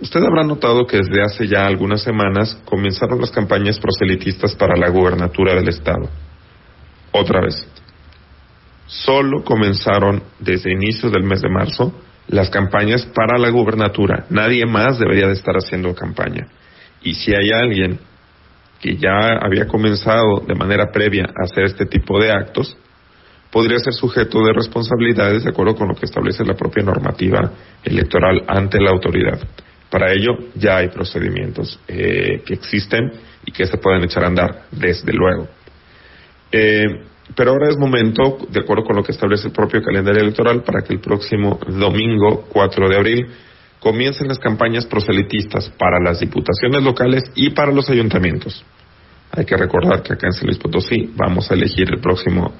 [0.00, 4.88] Usted habrá notado que desde hace ya algunas semanas comenzaron las campañas proselitistas para la
[4.88, 6.08] gubernatura del Estado.
[7.10, 7.66] Otra vez,
[8.86, 11.92] solo comenzaron desde inicios del mes de marzo
[12.28, 14.26] las campañas para la gubernatura.
[14.30, 16.46] Nadie más debería de estar haciendo campaña.
[17.04, 17.98] Y si hay alguien
[18.80, 22.76] que ya había comenzado de manera previa a hacer este tipo de actos,
[23.50, 27.52] podría ser sujeto de responsabilidades de acuerdo con lo que establece la propia normativa
[27.84, 29.38] electoral ante la autoridad.
[29.88, 33.12] Para ello ya hay procedimientos eh, que existen
[33.46, 35.46] y que se pueden echar a andar, desde luego.
[36.50, 36.84] Eh,
[37.36, 40.82] pero ahora es momento, de acuerdo con lo que establece el propio calendario electoral, para
[40.82, 43.26] que el próximo domingo 4 de abril
[43.84, 48.64] comiencen las campañas proselitistas para las diputaciones locales y para los ayuntamientos.
[49.30, 52.50] Hay que recordar que acá en San Luis Potosí vamos a elegir el próximo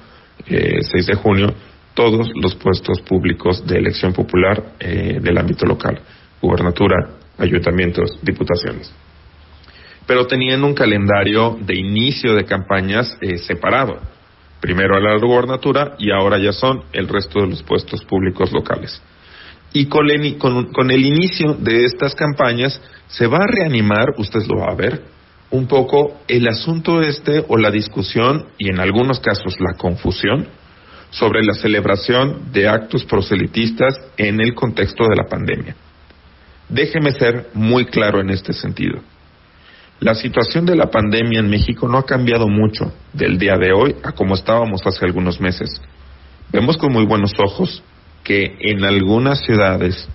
[0.45, 1.51] eh, 6 de junio
[1.95, 5.99] todos los puestos públicos de elección popular eh, del ámbito local,
[6.39, 6.95] gubernatura,
[7.39, 8.93] ayuntamientos, diputaciones.
[10.05, 13.99] Pero tenían un calendario de inicio de campañas eh, separado.
[14.61, 19.01] Primero a la gubernatura y ahora ya son el resto de los puestos públicos locales.
[19.75, 24.75] Y con el, inicio de estas campañas se va a reanimar, usted lo va a
[24.75, 25.01] ver,
[25.51, 30.47] un poco el asunto este o la discusión y en algunos casos la confusión
[31.09, 35.75] sobre la celebración de actos proselitistas en el contexto de la pandemia.
[36.69, 39.01] Déjeme ser muy claro en este sentido.
[39.99, 43.93] La situación de la pandemia en México no ha cambiado mucho del día de hoy
[44.03, 45.81] a como estábamos hace algunos meses.
[46.49, 47.83] Vemos con muy buenos ojos
[48.25, 50.09] que en algunas ciudades,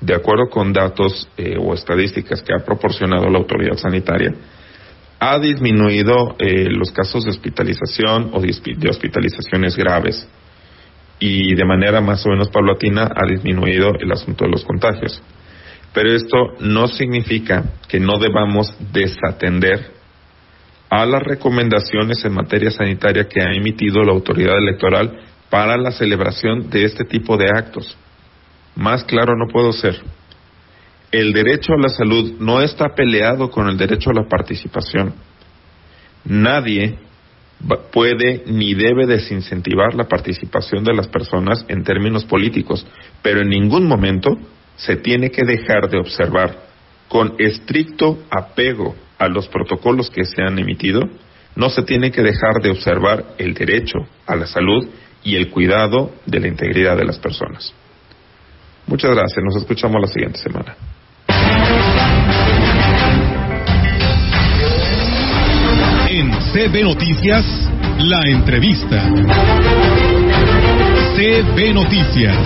[0.00, 4.32] de acuerdo con datos eh, o estadísticas que ha proporcionado la autoridad sanitaria,
[5.18, 10.26] ha disminuido eh, los casos de hospitalización o de hospitalizaciones graves
[11.18, 15.20] y de manera más o menos paulatina ha disminuido el asunto de los contagios.
[15.92, 19.98] Pero esto no significa que no debamos desatender
[20.88, 26.68] a las recomendaciones en materia sanitaria que ha emitido la autoridad electoral para la celebración
[26.70, 27.96] de este tipo de actos.
[28.76, 30.00] Más claro no puedo ser.
[31.10, 35.14] El derecho a la salud no está peleado con el derecho a la participación.
[36.24, 36.98] Nadie
[37.92, 42.86] puede ni debe desincentivar la participación de las personas en términos políticos,
[43.22, 44.30] pero en ningún momento
[44.76, 46.68] se tiene que dejar de observar
[47.08, 51.00] con estricto apego a los protocolos que se han emitido,
[51.56, 54.86] no se tiene que dejar de observar el derecho a la salud
[55.24, 57.72] y el cuidado de la integridad de las personas.
[58.86, 60.74] Muchas gracias, nos escuchamos la siguiente semana.
[66.08, 67.44] En CB Noticias,
[67.98, 69.12] la entrevista.
[71.14, 72.36] CB Noticias.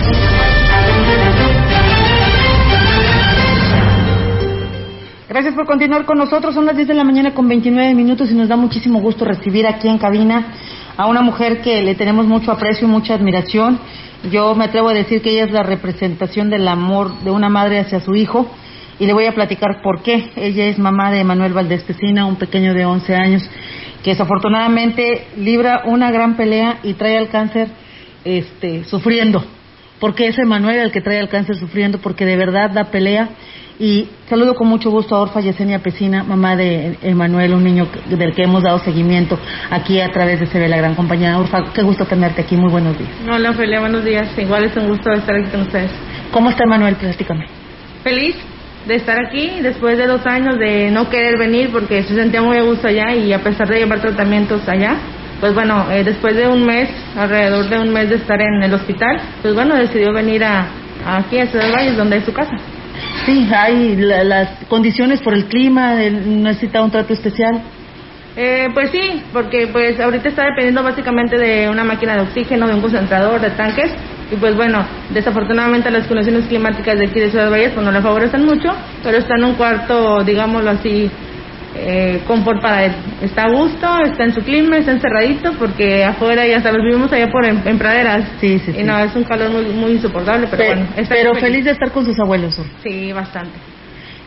[5.29, 6.53] Gracias por continuar con nosotros.
[6.53, 9.65] Son las 10 de la mañana con 29 minutos y nos da muchísimo gusto recibir
[9.65, 10.53] aquí en cabina
[10.97, 13.79] a una mujer que le tenemos mucho aprecio y mucha admiración.
[14.31, 17.79] Yo me atrevo a decir que ella es la representación del amor de una madre
[17.79, 18.49] hacia su hijo
[18.99, 20.31] y le voy a platicar por qué.
[20.35, 23.49] Ella es mamá de Manuel Valdés Pesina, un pequeño de 11 años
[24.03, 27.69] que desafortunadamente libra una gran pelea y trae al cáncer
[28.25, 29.43] este, sufriendo.
[29.99, 33.29] Porque es Manuel el que trae al cáncer sufriendo, porque de verdad da pelea.
[33.79, 38.33] Y saludo con mucho gusto a Orfa Yesenia Pesina, mamá de Emanuel, un niño del
[38.33, 39.37] que hemos dado seguimiento
[39.71, 41.37] aquí a través de CB La Gran Compañía.
[41.39, 43.11] Orfa, qué gusto tenerte aquí, muy buenos días.
[43.31, 44.29] Hola, Ophelia, buenos días.
[44.37, 45.91] Igual es un gusto estar aquí con ustedes.
[46.31, 46.95] ¿Cómo está Emanuel?
[46.95, 47.45] Platícame.
[48.03, 48.35] Feliz,
[48.85, 52.57] de estar aquí después de dos años de no querer venir porque se sentía muy
[52.57, 54.97] a gusto allá y a pesar de llevar tratamientos allá,
[55.39, 58.73] pues bueno, eh, después de un mes, alrededor de un mes de estar en el
[58.73, 60.67] hospital, pues bueno, decidió venir a,
[61.05, 62.55] aquí a Ciudad Valles, donde es su casa.
[63.25, 67.61] Sí, hay las condiciones por el clima, necesita un trato especial.
[68.35, 72.73] Eh, pues sí, porque pues ahorita está dependiendo básicamente de una máquina de oxígeno, de
[72.73, 73.91] un concentrador, de tanques,
[74.31, 78.01] y pues bueno, desafortunadamente las condiciones climáticas de aquí de Ciudad Valles pues no le
[78.01, 81.11] favorecen mucho, pero está en un cuarto, digámoslo así,
[81.75, 82.91] eh, confort para él.
[83.21, 87.31] Está a gusto, está en su clima, está encerradito, porque afuera ya sabes, vivimos allá
[87.31, 88.27] por en, praderas.
[88.39, 90.87] Sí, sí, Y no, es un calor muy, muy insoportable, pero, bueno.
[90.95, 91.65] Está pero feliz.
[91.65, 92.59] de estar con sus abuelos.
[92.83, 93.51] Sí, bastante.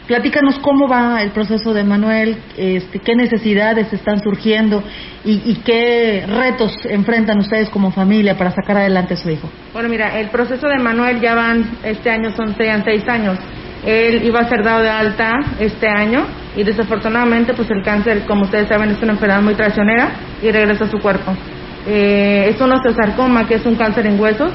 [0.06, 4.84] Platícanos cómo va el proceso de Manuel, este, qué necesidades están surgiendo
[5.24, 9.50] y, y, qué retos enfrentan ustedes como familia para sacar adelante a su hijo.
[9.72, 13.38] Bueno, mira, el proceso de Manuel ya van, este año son seis años.
[13.84, 16.24] Él iba a ser dado de alta este año
[16.56, 20.10] y desafortunadamente pues el cáncer, como ustedes saben, es una enfermedad muy traicionera
[20.42, 21.32] y regresa a su cuerpo.
[21.86, 24.52] Eh, es un osteosarcoma, que es un cáncer en huesos.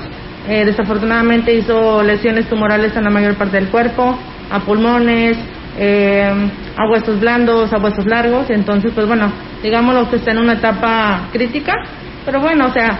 [0.49, 4.17] Eh, desafortunadamente hizo lesiones tumorales en la mayor parte del cuerpo,
[4.49, 5.37] a pulmones,
[5.77, 6.29] eh,
[6.75, 8.49] a huesos blandos, a huesos largos.
[8.49, 9.31] Entonces, pues bueno,
[9.63, 11.73] digámoslo que está en una etapa crítica,
[12.25, 12.99] pero bueno, o sea,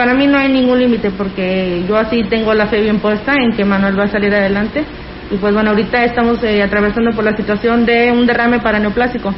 [0.00, 3.52] para mí no hay ningún límite porque yo así tengo la fe bien puesta en
[3.52, 4.82] que Manuel va a salir adelante.
[5.30, 9.34] Y pues bueno, ahorita estamos eh, atravesando por la situación de un derrame paraneoplásico,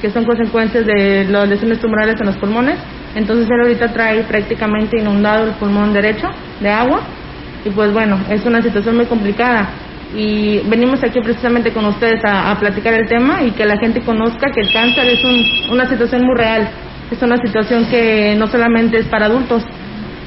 [0.00, 2.78] que son consecuencias de las lesiones tumorales en los pulmones.
[3.14, 6.30] Entonces él ahorita trae prácticamente inundado el pulmón derecho
[6.62, 7.02] de agua.
[7.66, 9.68] Y pues bueno, es una situación muy complicada
[10.16, 14.50] y venimos aquí precisamente con ustedes a, platicar el tema y que la gente conozca
[14.52, 16.66] que el cáncer es un, una situación muy real,
[17.10, 19.62] es una situación que no solamente es para adultos,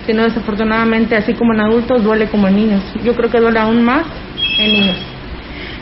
[0.06, 2.82] sino desafortunadamente así como en adultos duele como en niños.
[3.04, 4.06] Yo creo que duele aún más
[4.60, 4.98] en niños.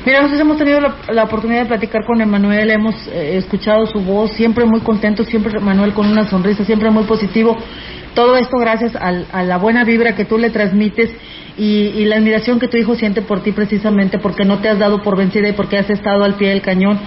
[0.06, 4.32] Mira, nosotros hemos tenido la, oportunidad de platicar con Emanuel, hemos eh, escuchado su voz,
[4.32, 7.58] siempre muy contento, siempre Emanuel con una sonrisa, siempre muy positivo.
[8.16, 11.12] Todo esto gracias a la buena vibra que tú le transmites
[11.60, 15.04] y, la admiración que tu hijo siente por ti precisamente porque no te has dado
[15.04, 17.00] por vencida y porque has estado al pie del cañón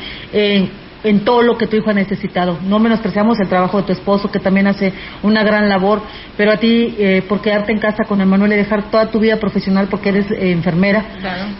[1.05, 2.59] en todo lo que tu hijo ha necesitado.
[2.62, 4.92] No menospreciamos el trabajo de tu esposo, que también hace
[5.22, 6.03] una gran labor,
[6.36, 9.36] pero a ti, eh, por quedarte en casa con Emanuel y dejar toda tu vida
[9.36, 11.05] profesional porque eres eh, enfermera,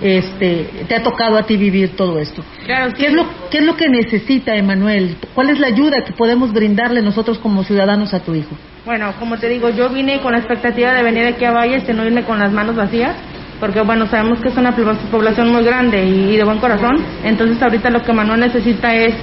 [0.01, 2.43] este, te ha tocado a ti vivir todo esto.
[2.67, 5.17] ¿Qué, es lo, ¿Qué es lo que necesita Emanuel?
[5.35, 8.57] ¿Cuál es la ayuda que podemos brindarle nosotros como ciudadanos a tu hijo?
[8.85, 11.93] Bueno, como te digo, yo vine con la expectativa de venir aquí a Valles y
[11.93, 13.15] no irme con las manos vacías.
[13.61, 17.91] porque bueno, sabemos que es una población muy grande y, de buen corazón, entonces ahorita
[17.91, 19.15] lo que Manuel necesita es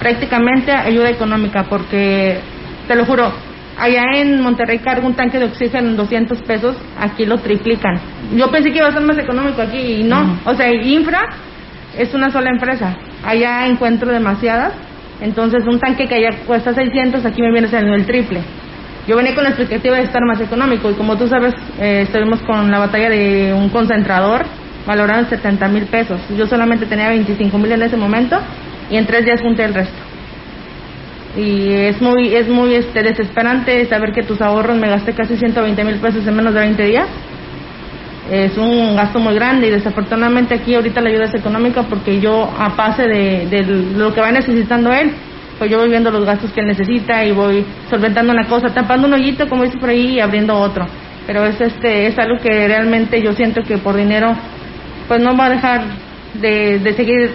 [0.00, 2.40] prácticamente ayuda económica, porque
[2.88, 3.30] te lo juro,
[3.78, 8.00] allá en Monterrey cargo un tanque de oxígeno en 200 pesos, aquí lo triplican.
[8.34, 11.20] Yo pensé que iba a ser más económico aquí y no, o sea, Infra
[11.96, 14.72] es una sola empresa, allá encuentro demasiadas,
[15.20, 18.40] entonces un tanque que allá cuesta 600, aquí me viene saliendo el triple.
[19.06, 22.40] Yo venía con la expectativa de estar más económico y como tú sabes, eh, estuvimos
[22.42, 24.44] con la batalla de un concentrador
[24.86, 26.20] valorado en 70 mil pesos.
[26.36, 28.38] Yo solamente tenía 25 mil en ese momento
[28.90, 30.10] y en tres días junté el resto.
[31.36, 35.84] Y es muy, es muy este, desesperante saber que tus ahorros me gasté casi 120
[35.84, 37.06] mil pesos en menos de 20 días.
[38.30, 42.50] Es un gasto muy grande y desafortunadamente aquí ahorita la ayuda es económica porque yo
[42.58, 43.62] a pase de,
[43.96, 45.12] lo que va necesitando él,
[45.58, 49.06] pues yo voy viendo los gastos que él necesita y voy solventando una cosa, tapando
[49.06, 50.86] un hoyito como dice por ahí y abriendo otro.
[51.26, 54.34] Pero es este es algo que realmente yo siento que por dinero
[55.06, 55.82] pues no va a dejar
[56.34, 57.30] de, de seguir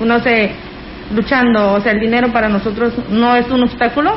[0.00, 0.52] no sé
[1.14, 4.12] luchando, o sea, el dinero para nosotros no es un obstáculo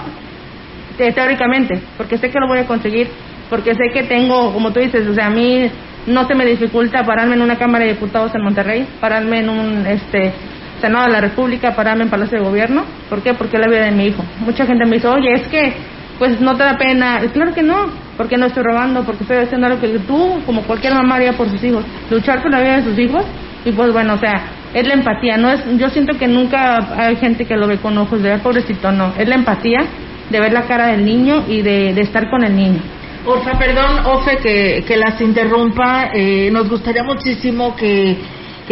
[0.98, 3.10] teóricamente, porque sé que lo voy a conseguir,
[3.50, 5.70] porque sé que tengo, como tú dices, o sea, a mí
[6.06, 9.88] no se me dificulta pararme en una Cámara de Diputados en Monterrey, pararme en un
[9.88, 10.34] este
[10.82, 12.84] Senado de la República, pararme en Palacio de Gobierno.
[13.10, 13.34] ¿Por qué?
[13.34, 14.22] Porque es la vida de mi hijo.
[14.40, 15.74] Mucha gente me dice, oye, es que,
[16.20, 17.22] pues no te da pena.
[17.32, 17.86] Claro que no,
[18.18, 21.50] porque no estoy robando, porque estoy haciendo algo que tú, como cualquier mamá, haría por
[21.50, 21.86] sus hijos.
[22.12, 23.24] Luchar por la vida de sus hijos.
[23.64, 25.38] Y pues bueno, o sea, es la empatía.
[25.38, 28.92] no es Yo siento que nunca hay gente que lo ve con ojos de, pobrecito,
[28.92, 29.14] no.
[29.18, 29.86] Es la empatía
[30.30, 32.82] de ver la cara del niño y de, de estar con el niño.
[33.26, 36.10] Orfa, perdón, Ofe, que, que las interrumpa.
[36.14, 38.18] Eh, nos gustaría muchísimo que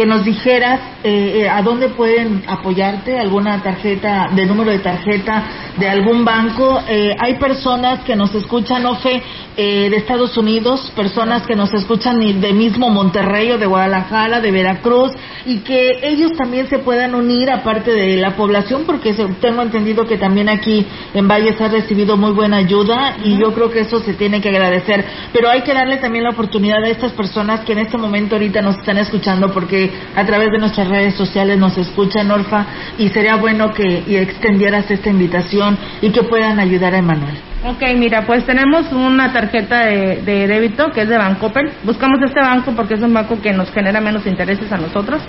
[0.02, 5.44] que nos dijeras eh, eh, a dónde pueden apoyarte, alguna tarjeta, de número de tarjeta
[5.78, 6.82] de algún banco.
[6.88, 9.22] Eh, hay personas que nos escuchan, Ofe,
[9.56, 14.50] eh, de Estados Unidos, personas que nos escuchan de mismo Monterrey o de Guadalajara, de
[14.50, 15.12] Veracruz,
[15.44, 20.16] y que ellos también se puedan unir aparte de la población, porque tengo entendido que
[20.16, 24.14] también aquí en Valles ha recibido muy buena ayuda y yo creo que eso se
[24.14, 25.04] tiene que agradecer.
[25.32, 28.62] Pero hay que darle también la oportunidad a estas personas que en este momento ahorita
[28.62, 32.66] nos están escuchando, porque a través de nuestras redes sociales nos escuchan, Orfa,
[32.98, 37.34] y sería bueno que y extendieras esta invitación y que puedan ayudar a Emanuel.
[37.64, 41.70] Ok, mira, pues tenemos una tarjeta de, débito que es de Bancoppel.
[41.84, 45.22] Buscamos este banco porque es un banco que nos genera menos intereses a nosotros.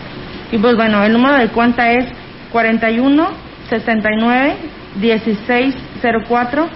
[0.51, 2.05] Y pues bueno, el número de cuenta es
[2.51, 3.27] 41
[3.69, 4.55] 69
[4.95, 5.75] 16
[6.27, 6.69] 04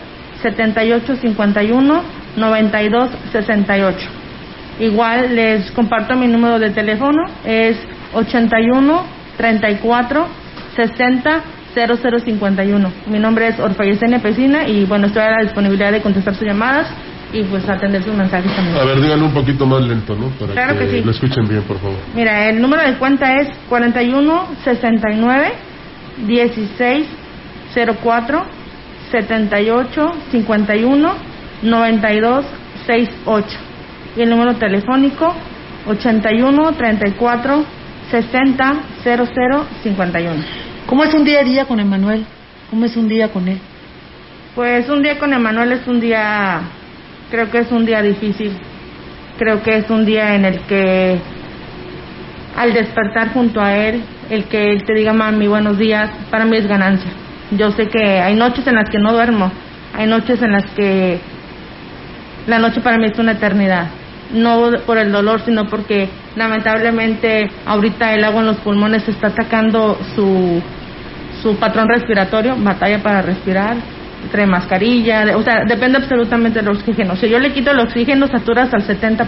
[0.44, 2.04] 78 51
[2.36, 4.27] 92 68.
[4.80, 7.78] Igual les comparto mi número de teléfono, es
[8.14, 9.04] 81
[9.38, 10.28] 34
[10.76, 11.42] 60
[11.76, 12.92] 0051.
[13.08, 16.48] Mi nombre es Orfa Yesenia Pesina y bueno, estoy a la disponibilidad de contestar sus
[16.48, 16.88] llamadas
[17.34, 18.78] y pues atender sus mensajes también.
[18.78, 20.30] A ver, díganlo un poquito más lento, ¿no?
[20.40, 21.02] Para claro que, sí.
[21.04, 21.98] lo escuchen bien, por favor.
[22.16, 25.52] Mira, el número de cuenta es 41 69
[26.26, 27.06] 16
[28.02, 28.46] 04
[29.12, 31.14] 78 51
[31.64, 32.46] 92
[32.86, 33.67] 68
[34.18, 35.34] y el número telefónico
[35.88, 37.66] 81 34
[38.10, 40.44] 60 00 51.
[40.88, 42.26] ¿Cómo es un día a día con Emanuel?
[42.70, 43.60] ¿Cómo es un día con él?
[44.56, 46.62] Pues un día con Emanuel es un día,
[47.30, 48.58] creo que es un día difícil.
[49.38, 51.20] Creo que es un día en el que
[52.56, 54.02] al despertar junto a él,
[54.32, 57.12] el que él te diga mami buenos días, para mí es ganancia.
[57.52, 59.52] Yo sé que hay noches en las que no duermo,
[59.96, 61.20] hay noches en las que
[62.48, 63.90] la noche para mí es una eternidad.
[64.34, 69.98] No por el dolor, sino porque lamentablemente ahorita el agua en los pulmones está atacando
[70.16, 70.62] su,
[71.42, 73.78] su patrón respiratorio, batalla para respirar,
[74.32, 77.16] trae mascarilla, o sea, depende absolutamente del oxígeno.
[77.16, 79.28] Si yo le quito el oxígeno, satura hasta el 70%.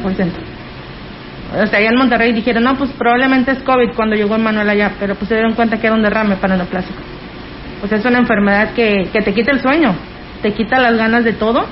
[1.51, 4.91] O sea, allá en Monterrey dijeron, no, pues probablemente es COVID cuando llegó Manuel allá,
[4.99, 6.99] pero pues se dieron cuenta que era un derrame plástico
[7.79, 9.95] Pues es una enfermedad que, que te quita el sueño,
[10.43, 11.65] te quita las ganas de todo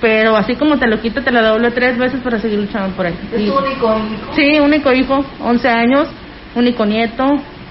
[0.00, 3.06] pero así como te lo quito, te lo doble tres veces para seguir luchando por
[3.06, 3.14] él.
[3.32, 4.34] ¿Es tu único hijo?
[4.34, 6.08] Sí, único hijo, 11 años,
[6.54, 7.24] único nieto,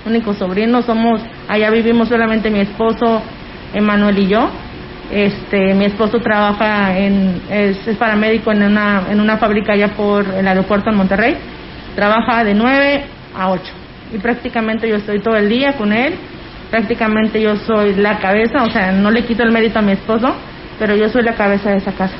[0.06, 0.82] único sobrino.
[0.82, 3.22] Somos, allá vivimos solamente mi esposo,
[3.74, 4.50] Emanuel y yo.
[5.12, 10.26] Este, mi esposo trabaja en, es, es, paramédico en una, en una fábrica allá por
[10.28, 11.36] el aeropuerto en Monterrey.
[11.96, 13.04] Trabaja de 9
[13.36, 13.64] a 8
[14.14, 16.16] y prácticamente yo estoy todo el día con él.
[16.70, 20.36] Prácticamente yo soy la cabeza, o sea, no le quito el mérito a mi esposo,
[20.80, 22.16] pero yo soy la cabeza de esa casa.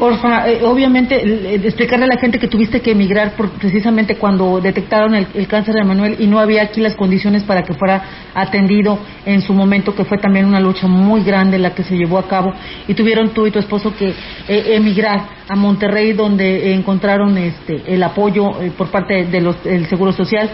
[0.00, 4.58] Porfa, eh, obviamente, el explicarle a la gente que tuviste que emigrar por, precisamente cuando
[4.58, 8.02] detectaron el, cáncer de Manuel y no había aquí las condiciones para que fuera
[8.34, 12.16] atendido en su momento, que fue también una lucha muy grande la que se llevó
[12.16, 12.50] a cabo,
[12.88, 14.14] y tuvieron tú y tu esposo que
[14.48, 20.48] eh, emigrar a Monterrey, donde encontraron este, el apoyo eh, por parte del Seguro Social,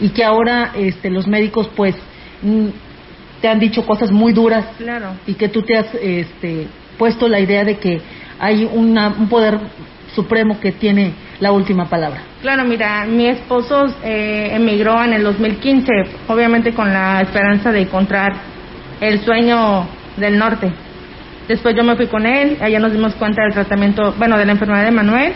[0.00, 1.94] y que ahora este, los médicos, pues,
[2.42, 2.66] mm,
[3.40, 5.14] te han dicho cosas muy duras Claro.
[5.26, 6.66] y que tú te has este,
[6.98, 8.00] puesto la idea de que
[8.38, 9.58] hay una, un poder
[10.14, 12.22] supremo que tiene la última palabra.
[12.42, 15.86] Claro, mira, mi esposo eh, emigró en el 2015,
[16.28, 18.32] obviamente con la esperanza de encontrar
[19.00, 19.86] el sueño
[20.16, 20.72] del norte.
[21.46, 24.52] Después yo me fui con él, allá nos dimos cuenta del tratamiento, bueno, de la
[24.52, 25.32] enfermedad de Manuel.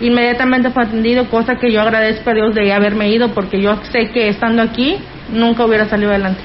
[0.00, 4.10] Inmediatamente fue atendido, cosa que yo agradezco a Dios de haberme ido, porque yo sé
[4.10, 4.96] que estando aquí
[5.32, 6.40] nunca hubiera salido adelante.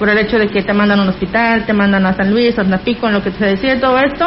[0.00, 2.58] Por el hecho de que te mandan a un hospital, te mandan a San Luis,
[2.58, 4.26] a Napico, en lo que se decide todo esto,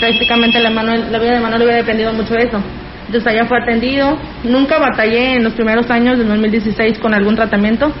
[0.00, 2.60] prácticamente la, Manuel- la vida de Manuel hubiera dependido mucho de eso.
[3.06, 4.16] Entonces allá fue atendido.
[4.42, 7.92] Nunca batallé en los primeros años del 2016 con algún tratamiento.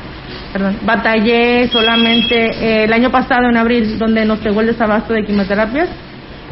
[0.54, 0.78] Perdón.
[0.86, 5.90] Batallé solamente eh, el año pasado, en abril, donde nos pegó el desabasto de quimioterapias.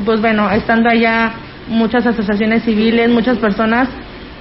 [0.05, 1.33] Pues bueno, estando allá
[1.69, 3.89] muchas asociaciones civiles, muchas personas,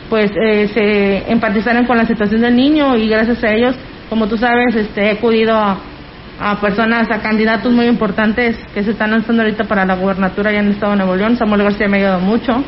[0.10, 3.76] pues eh, se empatizaron con la situación del niño y gracias a ellos,
[4.10, 5.78] como tú sabes, este, he acudido a,
[6.42, 10.60] a personas, a candidatos muy importantes que se están lanzando ahorita para la gubernatura allá
[10.60, 11.36] en el estado de Nuevo León.
[11.38, 12.64] Samuel García me ha ayudado mucho.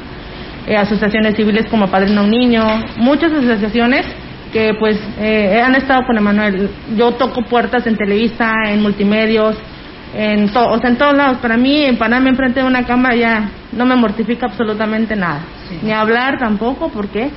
[0.68, 2.64] Eh, asociaciones civiles como Padrino Un Niño,
[2.98, 4.06] muchas asociaciones
[4.54, 6.70] que pues eh, han estado con Emanuel.
[6.98, 9.58] Yo toco puertas en Televisa, en multimedios,
[10.14, 11.38] en to- o sea, en todos lados.
[11.38, 15.40] Para mí, pararme enfrente de una cámara ya no me mortifica absolutamente nada.
[15.82, 17.30] Ni hablar tampoco, ¿por qué?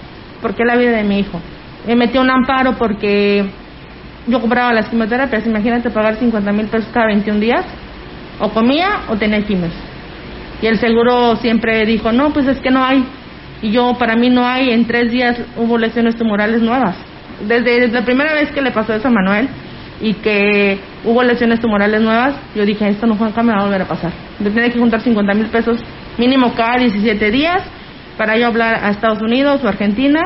[0.43, 1.41] Porque es la vida de mi hijo.
[1.87, 3.45] Me metí un amparo porque
[4.27, 5.47] yo compraba las quimioterapias.
[5.47, 7.65] Imagínate pagar 50 mil pesos cada 21 días.
[8.41, 9.73] O comía o tenía quimios.
[10.61, 13.05] Y el seguro siempre dijo, no, pues es que no hay.
[13.63, 14.71] Y yo, para mí no hay.
[14.71, 16.97] En tres días hubo lesiones tumorales nuevas.
[17.47, 19.49] Desde la primera vez que le pasó eso a Manuel
[20.01, 23.83] y que hubo lesiones tumorales nuevas, yo dije, esto no nunca me va a volver
[23.83, 24.13] a pasar.
[24.41, 25.81] Yo tenía que juntar 50 mil pesos
[26.19, 27.63] mínimo cada 17 días
[28.17, 30.21] para yo hablar a Estados Unidos o Argentina,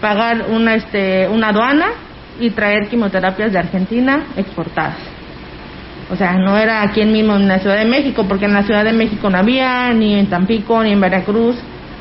[0.00, 1.86] pagar una, este, una aduana
[2.40, 4.96] y traer quimioterapias de Argentina exportadas.
[6.10, 8.84] O sea, no era aquí mismo en la Ciudad de México, porque en la Ciudad
[8.84, 11.56] de México no había, ni en Tampico, ni en Veracruz,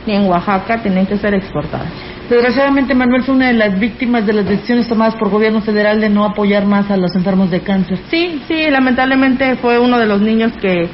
[0.05, 1.88] ni en Oaxaca, tenían que ser exportadas.
[2.29, 6.09] Desgraciadamente, Manuel fue una de las víctimas de las decisiones tomadas por gobierno federal de
[6.09, 7.99] no apoyar más a los enfermos de cáncer.
[8.09, 10.89] Sí, sí, lamentablemente fue uno de los niños que,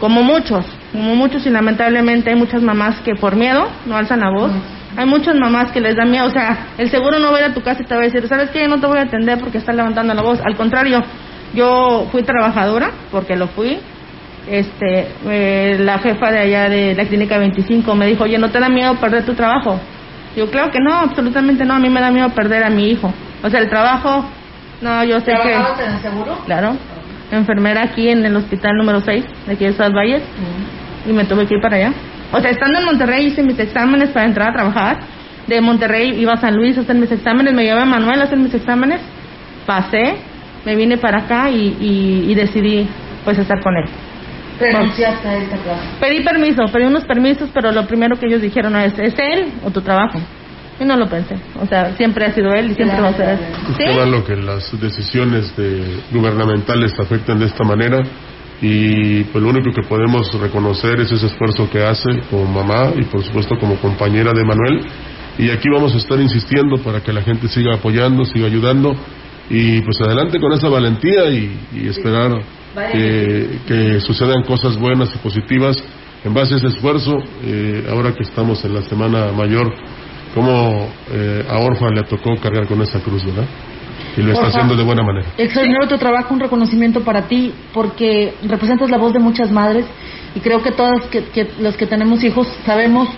[0.00, 4.30] como muchos, como muchos y lamentablemente hay muchas mamás que por miedo no alzan la
[4.30, 4.52] voz.
[4.96, 7.46] Hay muchas mamás que les da miedo, o sea, el seguro no va a ir
[7.46, 8.66] a tu casa y te va a decir, ¿sabes qué?
[8.66, 10.40] No te voy a atender porque estás levantando la voz.
[10.44, 11.02] Al contrario,
[11.54, 13.78] yo fui trabajadora, porque lo fui.
[14.48, 18.58] Este, eh, la jefa de allá de la clínica 25 me dijo, oye, ¿no te
[18.58, 19.78] da miedo perder tu trabajo?
[20.34, 23.12] Yo, claro que no, absolutamente no, a mí me da miedo perder a mi hijo.
[23.42, 24.24] O sea, el trabajo,
[24.80, 25.48] no, yo sé que...
[25.48, 26.38] ¿Trabajabas en el seguro?
[26.46, 26.76] Claro.
[27.30, 30.22] Enfermera aquí en el hospital número 6 de aquí de Estados Valles.
[31.06, 31.92] Y me tuve que ir para allá.
[32.32, 34.98] O sea, estando en Monterrey hice mis exámenes para entrar a trabajar.
[35.46, 37.54] De Monterrey iba a San Luis a hacer mis exámenes.
[37.54, 39.00] Me llevé a Manuel a hacer mis exámenes.
[39.66, 40.16] Pasé.
[40.64, 42.86] Me vine para acá y, y, y decidí
[43.24, 43.84] pues estar con él.
[44.60, 45.82] Renunciaste a esta clase.
[46.00, 49.70] Pedí permiso, pedí unos permisos, pero lo primero que ellos dijeron es, ¿es él o
[49.70, 50.18] tu trabajo?
[50.80, 51.34] Y no lo pensé.
[51.60, 53.38] O sea, siempre ha sido él y siempre va a ser él.
[53.76, 53.84] ¿Sí?
[53.84, 57.98] Qué malo que las decisiones de- gubernamentales afecten de esta manera
[58.60, 63.04] y pues lo único que podemos reconocer es ese esfuerzo que hace como mamá y
[63.04, 64.84] por supuesto como compañera de Manuel
[65.38, 68.96] y aquí vamos a estar insistiendo para que la gente siga apoyando, siga ayudando
[69.48, 72.32] y pues adelante con esa valentía y, y esperar
[72.92, 75.76] que, que sucedan cosas buenas y positivas
[76.24, 79.72] en base a ese esfuerzo eh, ahora que estamos en la semana mayor
[80.38, 83.44] como eh, a Orfa le tocó cargar con esa cruz, ¿verdad?
[84.16, 85.26] Y lo está haciendo de buena manera.
[85.36, 89.84] Extraordinario tu trabajo, un reconocimiento para ti, porque representas la voz de muchas madres
[90.34, 93.08] y creo que todas que, que los que tenemos hijos sabemos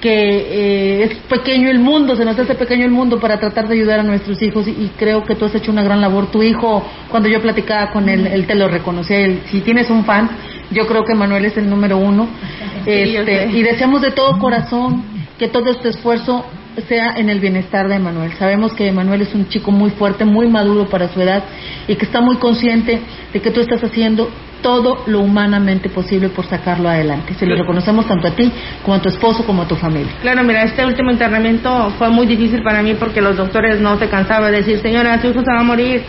[0.00, 3.74] que eh, es pequeño el mundo, se nos hace pequeño el mundo para tratar de
[3.74, 6.30] ayudar a nuestros hijos y, y creo que tú has hecho una gran labor.
[6.30, 9.18] Tu hijo, cuando yo platicaba con él, él te lo reconocía.
[9.18, 10.30] Él, si tienes un fan,
[10.70, 12.28] yo creo que Manuel es el número uno.
[12.82, 15.04] Sí, Este, y deseamos de todo corazón
[15.38, 16.46] que todo este esfuerzo
[16.88, 18.32] sea en el bienestar de Emanuel.
[18.34, 21.44] Sabemos que Emanuel es un chico muy fuerte, muy maduro para su edad
[21.86, 23.00] y que está muy consciente
[23.32, 24.30] de que tú estás haciendo
[24.62, 27.34] todo lo humanamente posible por sacarlo adelante.
[27.34, 28.52] Se lo reconocemos tanto a ti
[28.84, 30.12] como a tu esposo como a tu familia.
[30.20, 34.08] Claro, mira, este último internamiento fue muy difícil para mí porque los doctores no se
[34.08, 36.02] cansaban de decir, señora, su hijo se va a morir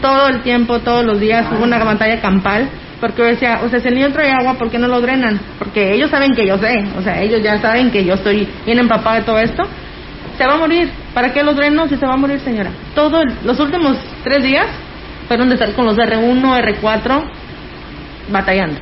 [0.00, 1.46] todo el tiempo, todos los días.
[1.50, 2.68] Hubo una batalla campal
[3.00, 5.40] porque yo decía, o sea, si el niño trae agua, ¿por qué no lo drenan?
[5.58, 8.78] Porque ellos saben que yo sé, o sea, ellos ya saben que yo estoy bien
[8.78, 9.62] empapada de todo esto.
[10.38, 10.90] Se va a morir.
[11.12, 12.70] ¿Para qué lo dreno si se va a morir, señora?
[12.94, 14.66] Todos los últimos tres días
[15.28, 16.42] fueron de estar con los R1,
[16.80, 17.22] R4,
[18.30, 18.80] batallando.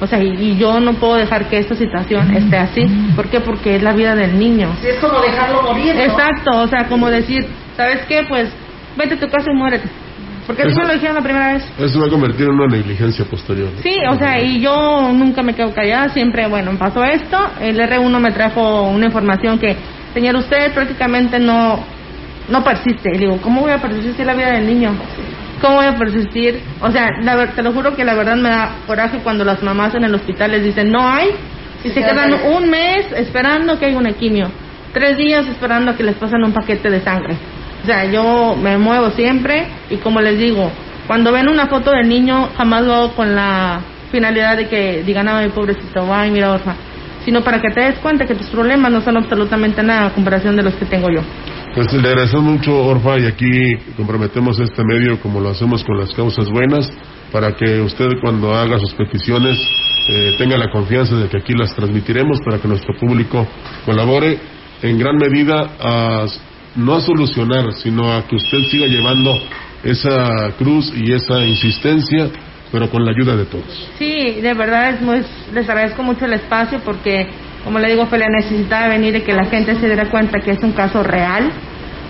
[0.00, 2.82] O sea, y, y yo no puedo dejar que esta situación esté así.
[3.16, 3.40] ¿Por qué?
[3.40, 4.68] Porque es la vida del niño.
[4.82, 6.00] Sí, es como dejarlo morir, ¿no?
[6.02, 7.46] Exacto, o sea, como decir,
[7.76, 8.24] ¿sabes qué?
[8.28, 8.50] Pues
[8.96, 9.88] vete a tu casa y muérete.
[10.46, 11.64] Porque así Eso- me lo dijeron la primera vez.
[11.78, 13.70] Eso va a convertir en una negligencia posterior.
[13.82, 18.20] Sí, o sea, y yo nunca me quedo callada, siempre, bueno, pasó esto, el R1
[18.20, 19.76] me trajo una información que,
[20.16, 21.78] señor, usted prácticamente no,
[22.48, 23.10] no persiste.
[23.14, 24.92] Y digo, ¿cómo voy a persistir la vida del niño?
[25.60, 26.58] ¿Cómo voy a persistir?
[26.80, 29.94] O sea, la te lo juro que la verdad me da coraje cuando las mamás
[29.94, 31.28] en el hospital les dicen, no hay,
[31.84, 34.50] y Se se quedan un mes esperando que haya una quimio,
[34.94, 37.36] tres días esperando a que les pasen un paquete de sangre.
[37.82, 40.70] O sea, yo me muevo siempre y como les digo,
[41.06, 45.28] cuando ven una foto del niño, jamás lo hago con la finalidad de que digan,
[45.28, 46.74] ay, pobrecito, ay, mira, orfa,
[47.26, 50.54] sino para que te des cuenta que tus problemas no son absolutamente nada a comparación
[50.54, 51.22] de los que tengo yo.
[51.74, 53.50] Pues le agradecemos mucho, Orfa, y aquí
[53.96, 56.88] comprometemos este medio como lo hacemos con las causas buenas,
[57.32, 59.58] para que usted cuando haga sus peticiones
[60.08, 63.44] eh, tenga la confianza de que aquí las transmitiremos para que nuestro público
[63.84, 64.38] colabore
[64.82, 66.26] en gran medida a
[66.76, 69.36] no a solucionar, sino a que usted siga llevando
[69.82, 72.28] esa cruz y esa insistencia,
[72.76, 73.88] pero con la ayuda de todos.
[73.98, 75.22] Sí, de verdad es muy,
[75.54, 77.26] les agradezco mucho el espacio porque,
[77.64, 80.62] como le digo, Felia necesitaba venir y que la gente se diera cuenta que es
[80.62, 81.50] un caso real,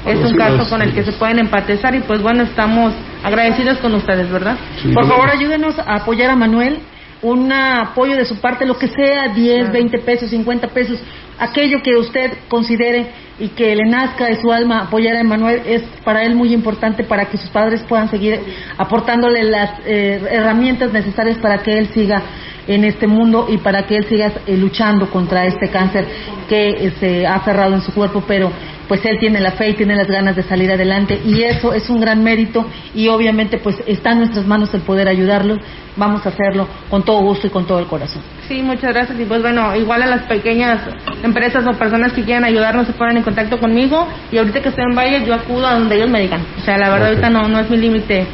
[0.05, 2.93] es un caso con el que se pueden empatizar y pues bueno, estamos
[3.23, 4.57] agradecidos con ustedes, ¿verdad?
[4.93, 6.79] Por favor, ayúdenos a apoyar a Manuel.
[7.23, 11.01] Un apoyo de su parte, lo que sea, 10, 20 pesos, 50 pesos,
[11.39, 13.07] aquello que usted considere
[13.39, 17.05] y que le nazca de su alma apoyar a Manuel es para él muy importante
[17.05, 18.41] para que sus padres puedan seguir
[18.79, 22.23] aportándole las eh, herramientas necesarias para que él siga
[22.67, 26.07] en este mundo y para que él siga eh, luchando contra este cáncer
[26.49, 28.51] que eh, se ha aferrado en su cuerpo, pero
[28.89, 31.89] pues él tiene la fe y tiene las ganas de salir adelante y eso es
[31.91, 35.57] un gran mérito y obviamente pues está en nuestras manos el poder ayudarlo.
[35.97, 38.21] Vamos a hacerlo con todo gusto y con todo el corazón.
[38.47, 39.19] Sí, muchas gracias.
[39.19, 40.81] Y pues bueno, igual a las pequeñas
[41.23, 44.07] empresas o personas que quieran ayudarnos se ponen en contacto conmigo.
[44.31, 46.43] Y ahorita que estoy en Valle, yo acudo a donde ellos me digan.
[46.59, 47.15] O sea, la verdad, Ok.
[47.15, 48.27] ahorita no, no es mi límite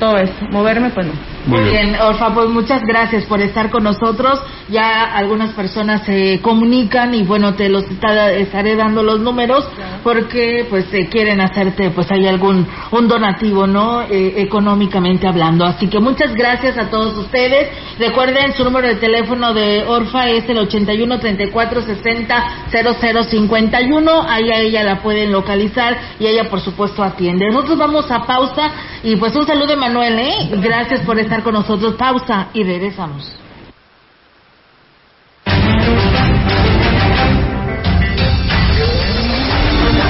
[0.00, 0.46] todo esto.
[0.50, 1.35] Moverme, pues no.
[1.46, 4.40] Muy bien, Orfa, pues muchas gracias por estar con nosotros.
[4.68, 9.64] Ya algunas personas se comunican y bueno, te los está- estaré dando los números
[10.02, 14.02] porque pues eh, quieren hacerte pues hay algún un donativo, ¿no?
[14.02, 15.64] Eh, económicamente hablando.
[15.64, 17.68] Así que muchas gracias a todos ustedes.
[17.98, 24.22] Recuerden su número de teléfono de Orfa es el 81 34 60 00 51.
[24.28, 27.46] Ahí a ella la pueden localizar y ella por supuesto atiende.
[27.52, 28.70] Nosotros vamos a pausa
[29.04, 30.50] y pues un saludo de Manuel, ¿eh?
[30.60, 31.94] Gracias por estar con nosotros.
[31.94, 33.32] Pausa y regresamos.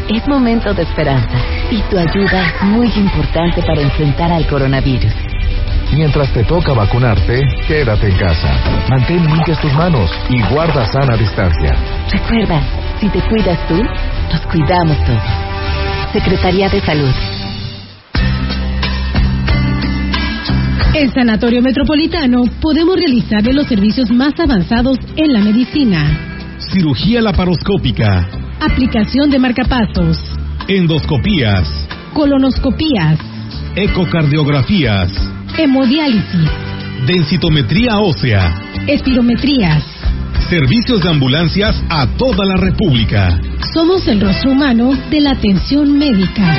[0.10, 1.38] Es momento de esperanza
[1.72, 5.27] y tu ayuda es muy importante para enfrentar al coronavirus.
[5.94, 8.50] Mientras te toca vacunarte, quédate en casa.
[8.90, 11.74] Mantén limpias tus manos y guarda sana distancia.
[12.12, 12.62] Recuerda,
[13.00, 15.48] si te cuidas tú, nos cuidamos todos.
[16.14, 17.14] Secretaría de Salud.
[20.94, 26.56] En Sanatorio Metropolitano podemos realizarle los servicios más avanzados en la medicina.
[26.72, 28.28] Cirugía laparoscópica,
[28.60, 30.18] Aplicación de marcapasos,
[30.68, 33.20] endoscopías, colonoscopías,
[33.76, 35.12] ecocardiografías,
[35.58, 36.50] hemodiálisis,
[37.08, 38.54] densitometría ósea,
[38.88, 39.84] espirometrías.
[40.50, 43.40] servicios de ambulancias a toda la República.
[43.74, 46.56] Somos el rostro humano de la atención médica.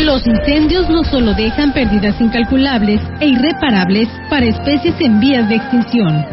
[0.00, 6.24] Los incendios no solo dejan pérdidas incalculables e irreparables para especies en vías de extinción.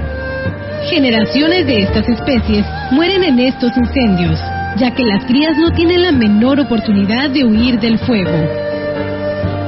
[0.89, 4.37] Generaciones de estas especies mueren en estos incendios,
[4.77, 8.31] ya que las crías no tienen la menor oportunidad de huir del fuego.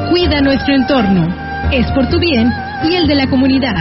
[0.10, 1.28] Cuida nuestro entorno.
[1.72, 2.52] Es por tu bien
[2.84, 3.76] y el de la comunidad.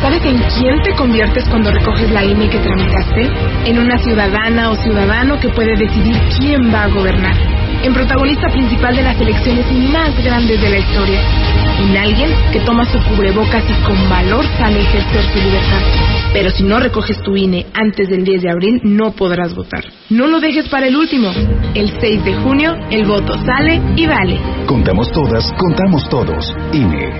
[0.00, 3.30] ¿Sabes en quién te conviertes cuando recoges la INE que tramitaste?
[3.66, 7.36] En una ciudadana o ciudadano que puede decidir quién va a gobernar.
[7.82, 11.20] En protagonista principal de las elecciones más grandes de la historia.
[11.82, 15.82] En alguien que toma su cubrebocas y con valor sale a ejercer su libertad.
[16.32, 19.84] Pero si no recoges tu INE antes del 10 de abril, no podrás votar.
[20.08, 21.32] No lo dejes para el último.
[21.74, 24.38] El 6 de junio, el voto sale y vale.
[24.66, 26.54] Contamos todas, contamos todos.
[26.72, 27.12] INE.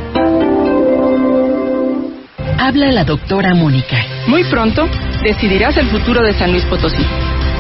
[2.59, 3.97] Habla la doctora Mónica.
[4.29, 4.89] Muy pronto
[5.25, 7.05] decidirás el futuro de San Luis Potosí.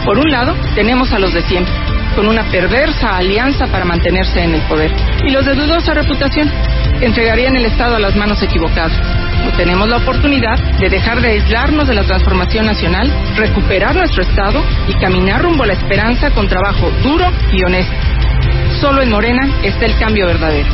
[0.05, 1.73] Por un lado, tenemos a los de siempre,
[2.15, 4.93] con una perversa alianza para mantenerse en el poder.
[5.27, 6.49] Y los de dudosa reputación
[7.03, 8.93] entregarían el Estado a las manos equivocadas.
[9.57, 14.95] Tenemos la oportunidad de dejar de aislarnos de la transformación nacional, recuperar nuestro Estado y
[14.95, 17.93] caminar rumbo a la esperanza con trabajo duro y honesto.
[18.81, 20.69] Solo en Morena está el cambio verdadero.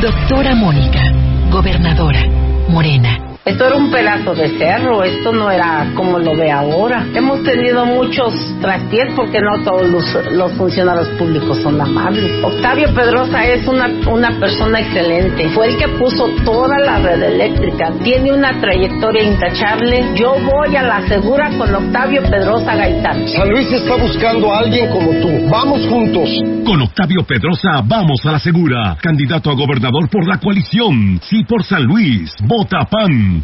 [0.00, 1.02] Doctora Mónica,
[1.50, 2.24] gobernadora,
[2.68, 3.35] Morena.
[3.46, 7.06] Esto era un pedazo de cerro, esto no era como lo ve ahora.
[7.14, 12.42] Hemos tenido muchos traspiés porque no todos los, los funcionarios públicos son amables.
[12.42, 15.48] Octavio Pedrosa es una, una persona excelente.
[15.50, 17.92] Fue el que puso toda la red eléctrica.
[18.02, 20.08] Tiene una trayectoria intachable.
[20.16, 23.28] Yo voy a la segura con Octavio Pedrosa Gaitán.
[23.28, 25.48] San Luis está buscando a alguien como tú.
[25.48, 26.28] Vamos juntos.
[26.66, 28.96] Con Octavio Pedrosa vamos a la segura.
[29.00, 31.20] Candidato a gobernador por la coalición.
[31.22, 32.34] Sí por San Luis.
[32.42, 33.35] Vota PAN.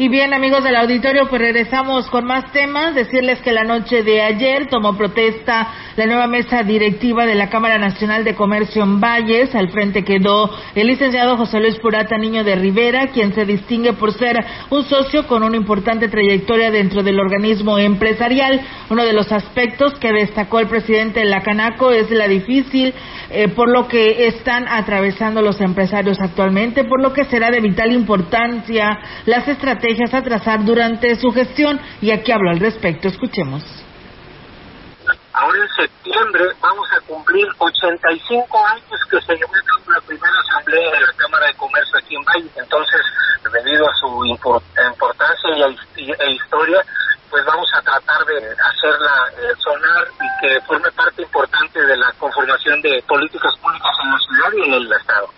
[0.00, 2.94] Y bien, amigos del auditorio, pues regresamos con más temas.
[2.94, 7.76] Decirles que la noche de ayer tomó protesta la nueva mesa directiva de la Cámara
[7.76, 9.54] Nacional de Comercio en Valles.
[9.54, 14.14] Al frente quedó el licenciado José Luis Purata Niño de Rivera, quien se distingue por
[14.14, 14.38] ser
[14.70, 18.58] un socio con una importante trayectoria dentro del organismo empresarial.
[18.88, 22.94] Uno de los aspectos que destacó el presidente de la Canaco es la difícil
[23.28, 27.92] eh, por lo que están atravesando los empresarios actualmente, por lo que será de vital
[27.92, 31.80] importancia las estrategias a trazar durante su gestión.
[32.00, 33.08] Y aquí hablo al respecto.
[33.08, 33.62] Escuchemos.
[35.32, 40.34] Ahora en septiembre vamos a cumplir 85 años que se llevó a cabo la primera
[40.48, 42.50] asamblea de la Cámara de Comercio aquí en Valle.
[42.56, 43.00] Entonces,
[43.52, 46.84] debido a su import importancia y, a, e historia,
[47.30, 52.12] pues vamos a tratar de hacerla eh, sonar y que forme parte importante de la
[52.18, 55.28] conformación de políticas públicas en la ciudad y en el Estado.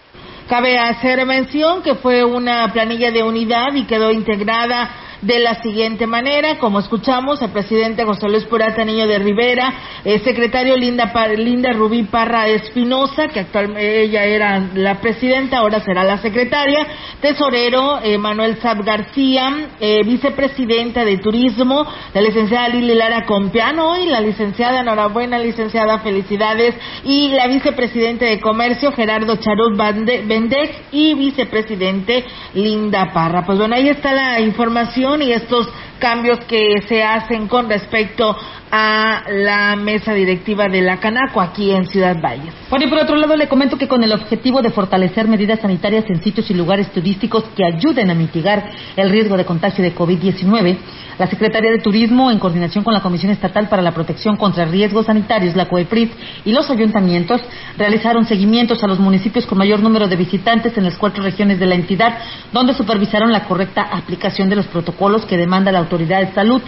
[0.52, 6.06] Cabe hacer mención que fue una planilla de unidad y quedó integrada de la siguiente
[6.08, 9.72] manera, como escuchamos, el presidente José Luis Purata Niño de Rivera,
[10.04, 16.02] el secretario Linda, Linda Rubí Parra Espinosa, que actualmente ella era la presidenta, ahora será
[16.02, 16.86] la secretaria,
[17.20, 24.06] tesorero eh, Manuel Sab García, eh, vicepresidenta de Turismo, la licenciada Lili Lara Compiano y
[24.06, 32.24] la licenciada, enhorabuena licenciada, felicidades, y la vicepresidenta de Comercio Gerardo Charut Bendez y vicepresidente
[32.54, 33.46] Linda Parra.
[33.46, 35.68] Pues bueno, ahí está la información y estos
[36.02, 38.36] cambios que se hacen con respecto
[38.72, 42.52] a la mesa directiva de la Canaco aquí en Ciudad Valles.
[42.70, 46.06] Bueno, y por otro lado le comento que con el objetivo de fortalecer medidas sanitarias
[46.08, 50.78] en sitios y lugares turísticos que ayuden a mitigar el riesgo de contagio de COVID-19,
[51.18, 55.06] la Secretaría de Turismo, en coordinación con la Comisión Estatal para la Protección contra Riesgos
[55.06, 56.10] Sanitarios, la COEPRIS,
[56.46, 57.42] y los ayuntamientos,
[57.76, 61.66] realizaron seguimientos a los municipios con mayor número de visitantes en las cuatro regiones de
[61.66, 62.18] la entidad,
[62.52, 66.62] donde supervisaron la correcta aplicación de los protocolos que demanda la Autoridad de Salud.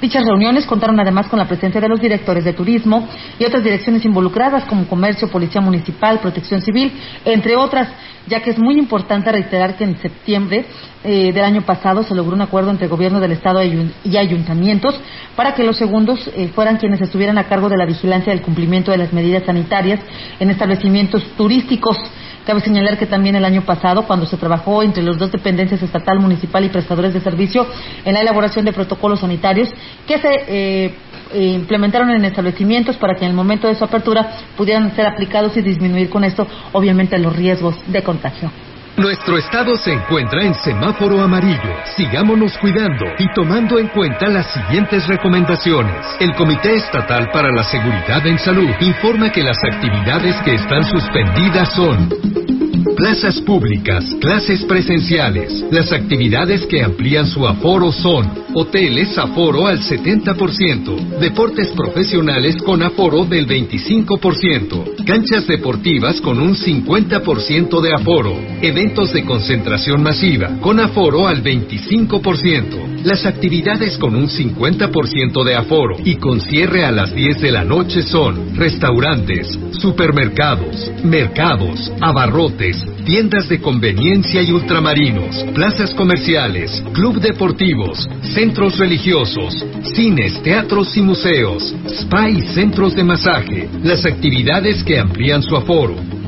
[0.00, 4.04] Dichas reuniones contaron además con la presencia de los directores de turismo y otras direcciones
[4.04, 6.92] involucradas como Comercio, Policía Municipal, Protección Civil,
[7.24, 7.88] entre otras,
[8.28, 10.66] ya que es muy importante reiterar que en septiembre
[11.02, 14.94] eh, del año pasado se logró un acuerdo entre Gobierno del Estado y ayuntamientos
[15.34, 18.92] para que los segundos eh, fueran quienes estuvieran a cargo de la vigilancia del cumplimiento
[18.92, 19.98] de las medidas sanitarias
[20.38, 21.96] en establecimientos turísticos.
[22.48, 26.18] Cabe señalar que también el año pasado, cuando se trabajó entre las dos dependencias estatal,
[26.18, 27.66] municipal y prestadores de servicio
[28.06, 29.68] en la elaboración de protocolos sanitarios
[30.06, 30.94] que se eh,
[31.34, 35.60] implementaron en establecimientos para que en el momento de su apertura pudieran ser aplicados y
[35.60, 38.50] disminuir con esto, obviamente, los riesgos de contagio.
[38.98, 41.76] Nuestro estado se encuentra en semáforo amarillo.
[41.96, 46.04] Sigámonos cuidando y tomando en cuenta las siguientes recomendaciones.
[46.18, 51.72] El Comité Estatal para la Seguridad en Salud informa que las actividades que están suspendidas
[51.74, 52.08] son
[52.96, 55.64] plazas públicas, clases presenciales.
[55.70, 63.24] Las actividades que amplían su aforo son hoteles aforo al 70%, deportes profesionales con aforo
[63.24, 71.26] del 25%, canchas deportivas con un 50% de aforo, eventos de concentración masiva con aforo
[71.26, 77.40] al 25%, Las actividades con un 50% de aforo y con cierre a las 10
[77.40, 82.57] de la noche son restaurantes, supermercados, mercados, abarrotes,
[83.04, 91.74] tiendas de conveniencia y ultramarinos, plazas comerciales, club deportivos, centros religiosos, cines, teatros y museos,
[91.86, 93.68] spa y centros de masaje.
[93.82, 96.17] Las actividades que amplían su aforo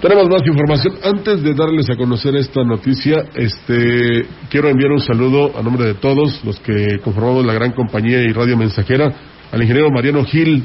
[0.00, 0.94] Tenemos más información.
[1.02, 5.94] Antes de darles a conocer esta noticia, este, quiero enviar un saludo a nombre de
[5.94, 9.12] todos los que conformamos la gran compañía y radio mensajera
[9.50, 10.64] al ingeniero Mariano Gil,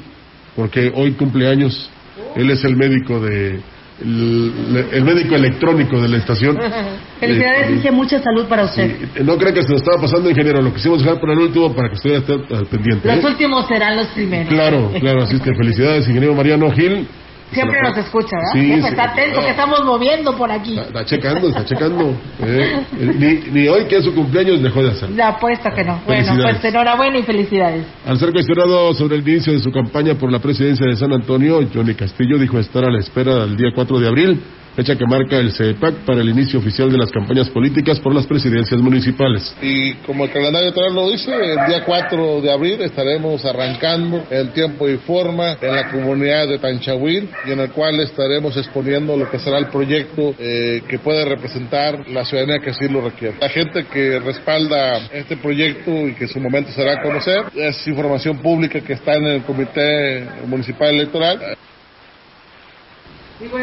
[0.55, 1.89] porque hoy cumple años.
[2.35, 3.59] Él es el médico de
[4.01, 6.57] el, el médico electrónico de la estación.
[7.19, 9.21] Felicidades, Eh, dije mucha salud para usted.
[9.23, 10.61] No creo que se nos estaba pasando, ingeniero.
[10.61, 13.07] Lo quisimos dejar para el último para que usted esté al pendiente.
[13.07, 13.27] Los ¿eh?
[13.27, 14.51] últimos serán los primeros.
[14.51, 15.23] Claro, claro.
[15.23, 17.07] Así es que felicidades, ingeniero Mariano Gil.
[17.51, 18.53] Siempre nos escucha, ¿verdad?
[18.53, 20.79] Sí, Siempre está atento que estamos moviendo por aquí.
[20.79, 22.15] Está checando, está checando.
[22.43, 22.85] ¿eh?
[22.99, 25.15] Ni, ni hoy que es su cumpleaños dejó de hacerlo.
[25.15, 26.01] La apuesta que no.
[26.05, 27.85] Bueno, pues enhorabuena y felicidades.
[28.05, 31.59] Al ser cuestionado sobre el inicio de su campaña por la presidencia de San Antonio,
[31.73, 34.41] Johnny Castillo dijo estar a la espera del día 4 de abril,
[34.75, 38.25] fecha que marca el CEPAC para el inicio oficial de las campañas políticas por las
[38.25, 39.55] presidencias municipales.
[39.61, 44.51] Y como el calendario electoral lo dice, el día 4 de abril estaremos arrancando el
[44.51, 49.29] tiempo y forma en la comunidad de Tanchahuil y en el cual estaremos exponiendo lo
[49.29, 53.35] que será el proyecto eh, que puede representar la ciudadanía que así lo requiere.
[53.39, 58.37] La gente que respalda este proyecto y que en su momento será conocer es información
[58.37, 61.57] pública que está en el Comité Municipal Electoral.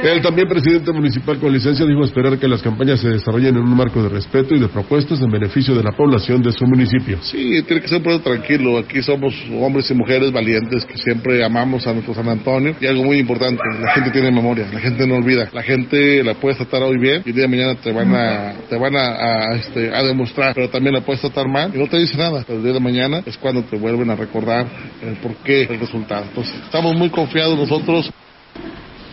[0.03, 3.77] El también presidente municipal con licencia dijo esperar que las campañas se desarrollen en un
[3.77, 7.19] marco de respeto y de propuestas en beneficio de la población de su municipio.
[7.23, 8.79] Sí, tiene que ser un pueblo tranquilo.
[8.79, 12.75] Aquí somos hombres y mujeres valientes que siempre amamos a nuestro San Antonio.
[12.81, 15.49] Y algo muy importante, la gente tiene memoria, la gente no olvida.
[15.53, 18.55] La gente la puedes tratar hoy bien y el día de mañana te van a,
[18.69, 21.87] te van a, a, este, a demostrar, pero también la puedes tratar mal y no
[21.87, 22.43] te dice nada.
[22.47, 24.67] Pero el día de mañana es cuando te vuelven a recordar
[25.03, 26.25] el porqué del resultado.
[26.25, 28.11] Entonces, estamos muy confiados nosotros.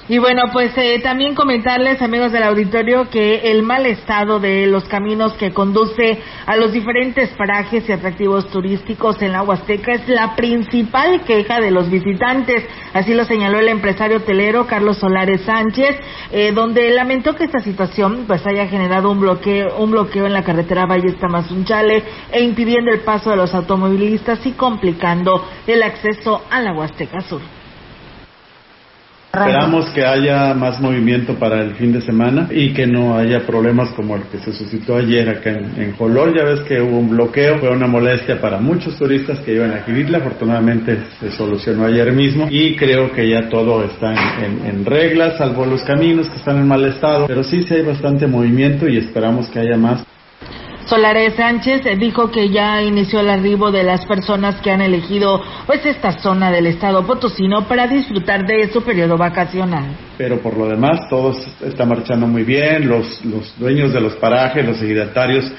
[0.08, 4.84] Y bueno, pues eh, también comentarles, amigos del auditorio, que el mal estado de los
[4.84, 10.36] caminos que conduce a los diferentes parajes y atractivos turísticos en la Huasteca es la
[10.36, 12.68] principal queja de los visitantes.
[12.94, 16.00] Así lo señaló el empresario hotelero Carlos Solares Sánchez,
[16.32, 20.44] eh, donde lamentó que esta situación pues haya generado un bloqueo, un bloqueo en la
[20.44, 26.62] carretera Valle Tamazunchale e impidiendo el paso de los automovilistas y complicando el acceso a
[26.62, 27.55] la Huasteca Sur.
[29.36, 33.90] Esperamos que haya más movimiento para el fin de semana y que no haya problemas
[33.90, 35.96] como el que se suscitó ayer acá en, en.
[36.36, 39.84] Ya ves que hubo un bloqueo, fue una molestia para muchos turistas que iban a
[39.84, 40.20] Quirítla.
[40.20, 45.38] Afortunadamente se solucionó ayer mismo y creo que ya todo está en, en, en regla,
[45.38, 47.28] salvo los caminos que están en mal estado.
[47.28, 50.06] Pero sí, sí hay bastante movimiento y esperamos que haya más.
[50.86, 55.42] Solares Sánchez eh, dijo que ya inició el arribo de las personas que han elegido
[55.66, 59.96] pues esta zona del estado potosino para disfrutar de su periodo vacacional.
[60.16, 62.88] Pero por lo demás, todo está marchando muy bien.
[62.88, 65.52] Los, los dueños de los parajes, los ejidatarios,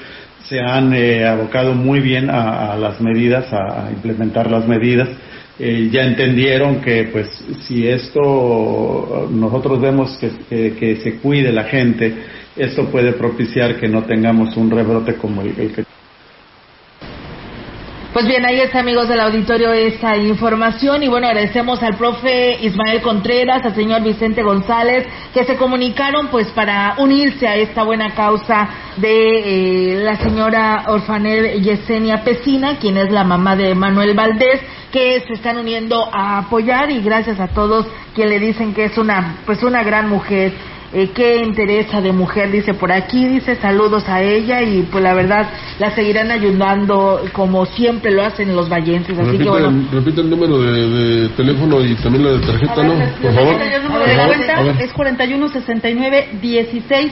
[0.43, 5.09] se han eh, abocado muy bien a, a las medidas, a, implementar las medidas.
[5.59, 7.27] Eh, ya entendieron que, pues,
[7.61, 12.13] si esto nosotros vemos que se cuide la gente,
[12.57, 15.83] esto puede propiciar que no tengamos un rebrote como el, el que
[18.17, 21.03] pues bien, ahí está, amigos del auditorio, esta información.
[21.03, 25.05] Y bueno, agradecemos al profe Ismael Contreras, al señor Vicente González,
[25.35, 31.61] que se comunicaron pues para unirse a esta buena causa de eh, la señora Orfanel
[31.61, 36.89] Yesenia Pesina, quien es la mamá de Manuel Valdés, que se están uniendo a apoyar
[36.89, 37.85] y gracias a todos
[38.15, 40.53] quien le dicen que es una pues una gran mujer
[40.93, 45.13] eh, qué interesa de mujer, dice por aquí, dice saludos a ella y pues la
[45.13, 49.17] verdad la seguirán ayudando como siempre lo hacen los vallenses.
[49.17, 49.67] Así repite, que bueno.
[49.67, 52.93] el, repite el número de, de, teléfono y también la de tarjeta, ¿no?
[53.21, 53.61] Por favor.
[53.61, 57.11] El número de cuenta es 41 69 16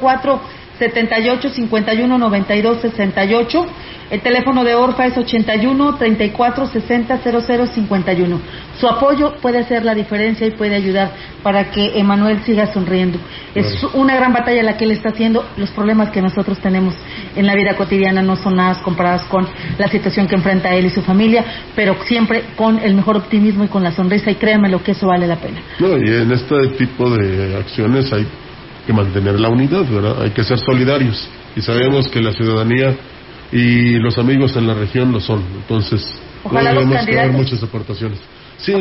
[0.00, 0.40] 04
[0.78, 3.66] 78 51 92 68.
[4.08, 8.40] El teléfono de Orfa es 81 34 60 00 51.
[8.78, 11.10] Su apoyo puede hacer la diferencia y puede ayudar
[11.42, 13.18] para que Emanuel siga sonriendo.
[13.54, 15.44] Es una gran batalla la que él está haciendo.
[15.56, 16.94] Los problemas que nosotros tenemos
[17.34, 19.48] en la vida cotidiana no son nada comparados con
[19.78, 23.68] la situación que enfrenta él y su familia, pero siempre con el mejor optimismo y
[23.68, 24.30] con la sonrisa.
[24.30, 25.60] Y créanme lo que eso vale la pena.
[25.80, 28.26] No, y en este tipo de acciones hay
[28.86, 30.22] que mantener la unidad, ¿verdad?
[30.22, 31.28] Hay que ser solidarios.
[31.56, 32.94] Y sabemos que la ciudadanía
[33.52, 35.42] y los amigos en la región lo son.
[35.56, 36.06] Entonces,
[36.44, 38.18] Ojalá no debemos muchas aportaciones.
[38.58, 38.72] Sí,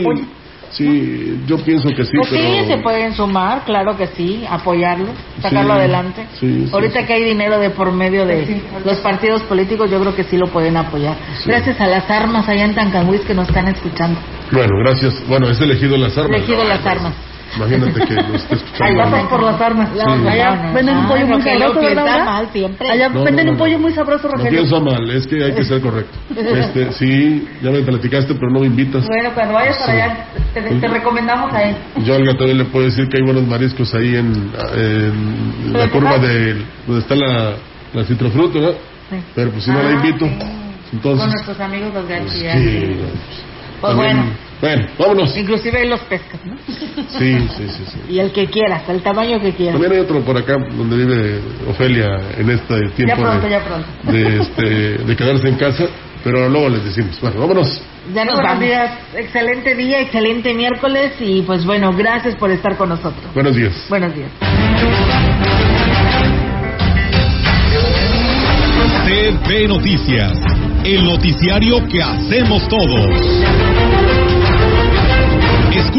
[0.72, 2.68] sí, yo pienso que sí, Pues sí, pero...
[2.68, 5.08] se pueden sumar, claro que sí, apoyarlo,
[5.42, 6.26] sacarlo Sí, adelante.
[6.40, 10.16] sí, sí, Ahorita que hay dinero de por medio de los partidos políticos, yo creo
[10.16, 11.16] que sí lo pueden apoyar.
[11.46, 14.20] Gracias a las armas allá en Tancanhuiz que nos están escuchando.
[14.52, 15.24] Bueno, gracias.
[15.28, 16.38] Bueno, es elegido las armas.
[16.38, 17.14] Elegido las armas.
[17.58, 18.86] Imagínate que lo esté escuchando.
[18.86, 19.90] Ahí vamos por las armas.
[19.94, 20.00] Sí.
[20.02, 22.26] Allá No, no, venden un no, pollo muy sabroso, piensa ¿verdad?
[22.26, 22.90] mal siempre.
[22.92, 23.64] Allá No, venden no, un no.
[23.64, 24.52] pollo muy sabroso, No Rogelio.
[24.60, 26.18] pienso mal, es que hay que ser correcto.
[26.36, 29.06] Este, sí, ya me platicaste, pero no me invitas.
[29.08, 30.02] Bueno, cuando vayas para Sí.
[30.02, 31.76] allá, te, te recomendamos a él.
[32.04, 36.20] Yo, Olga, también le puedo decir que hay buenos mariscos ahí en, en la curva
[36.20, 37.54] ¿qué de donde está la,
[37.94, 38.76] la citrofruta, ¿verdad?
[39.10, 39.16] Sí.
[39.36, 40.40] Pero pues si no la Ah, invito, Con
[40.94, 41.28] entonces...
[41.28, 42.54] nuestros amigos los García.
[42.58, 42.96] Sí,
[43.82, 44.32] Pues también- bueno.
[44.66, 45.38] Bueno, vámonos.
[45.38, 46.56] Inclusive ahí los pescas, ¿no?
[46.66, 48.00] Sí, sí, sí, sí.
[48.10, 49.74] Y el que quieras, el tamaño que quieras.
[49.80, 51.40] También hay otro por acá donde vive
[51.70, 53.88] Ofelia en este tiempo Ya pronto, de, ya pronto.
[54.12, 55.86] de, este, de quedarse en casa,
[56.24, 57.80] pero luego les decimos, bueno, vámonos.
[58.12, 58.66] Ya nos Buenos vamos.
[58.66, 58.92] días.
[59.16, 63.24] Excelente día, excelente miércoles y pues bueno, gracias por estar con nosotros.
[63.36, 63.86] Buenos días.
[63.88, 64.32] Buenos días.
[69.06, 70.32] TV Noticias,
[70.84, 73.85] el noticiario que hacemos todos.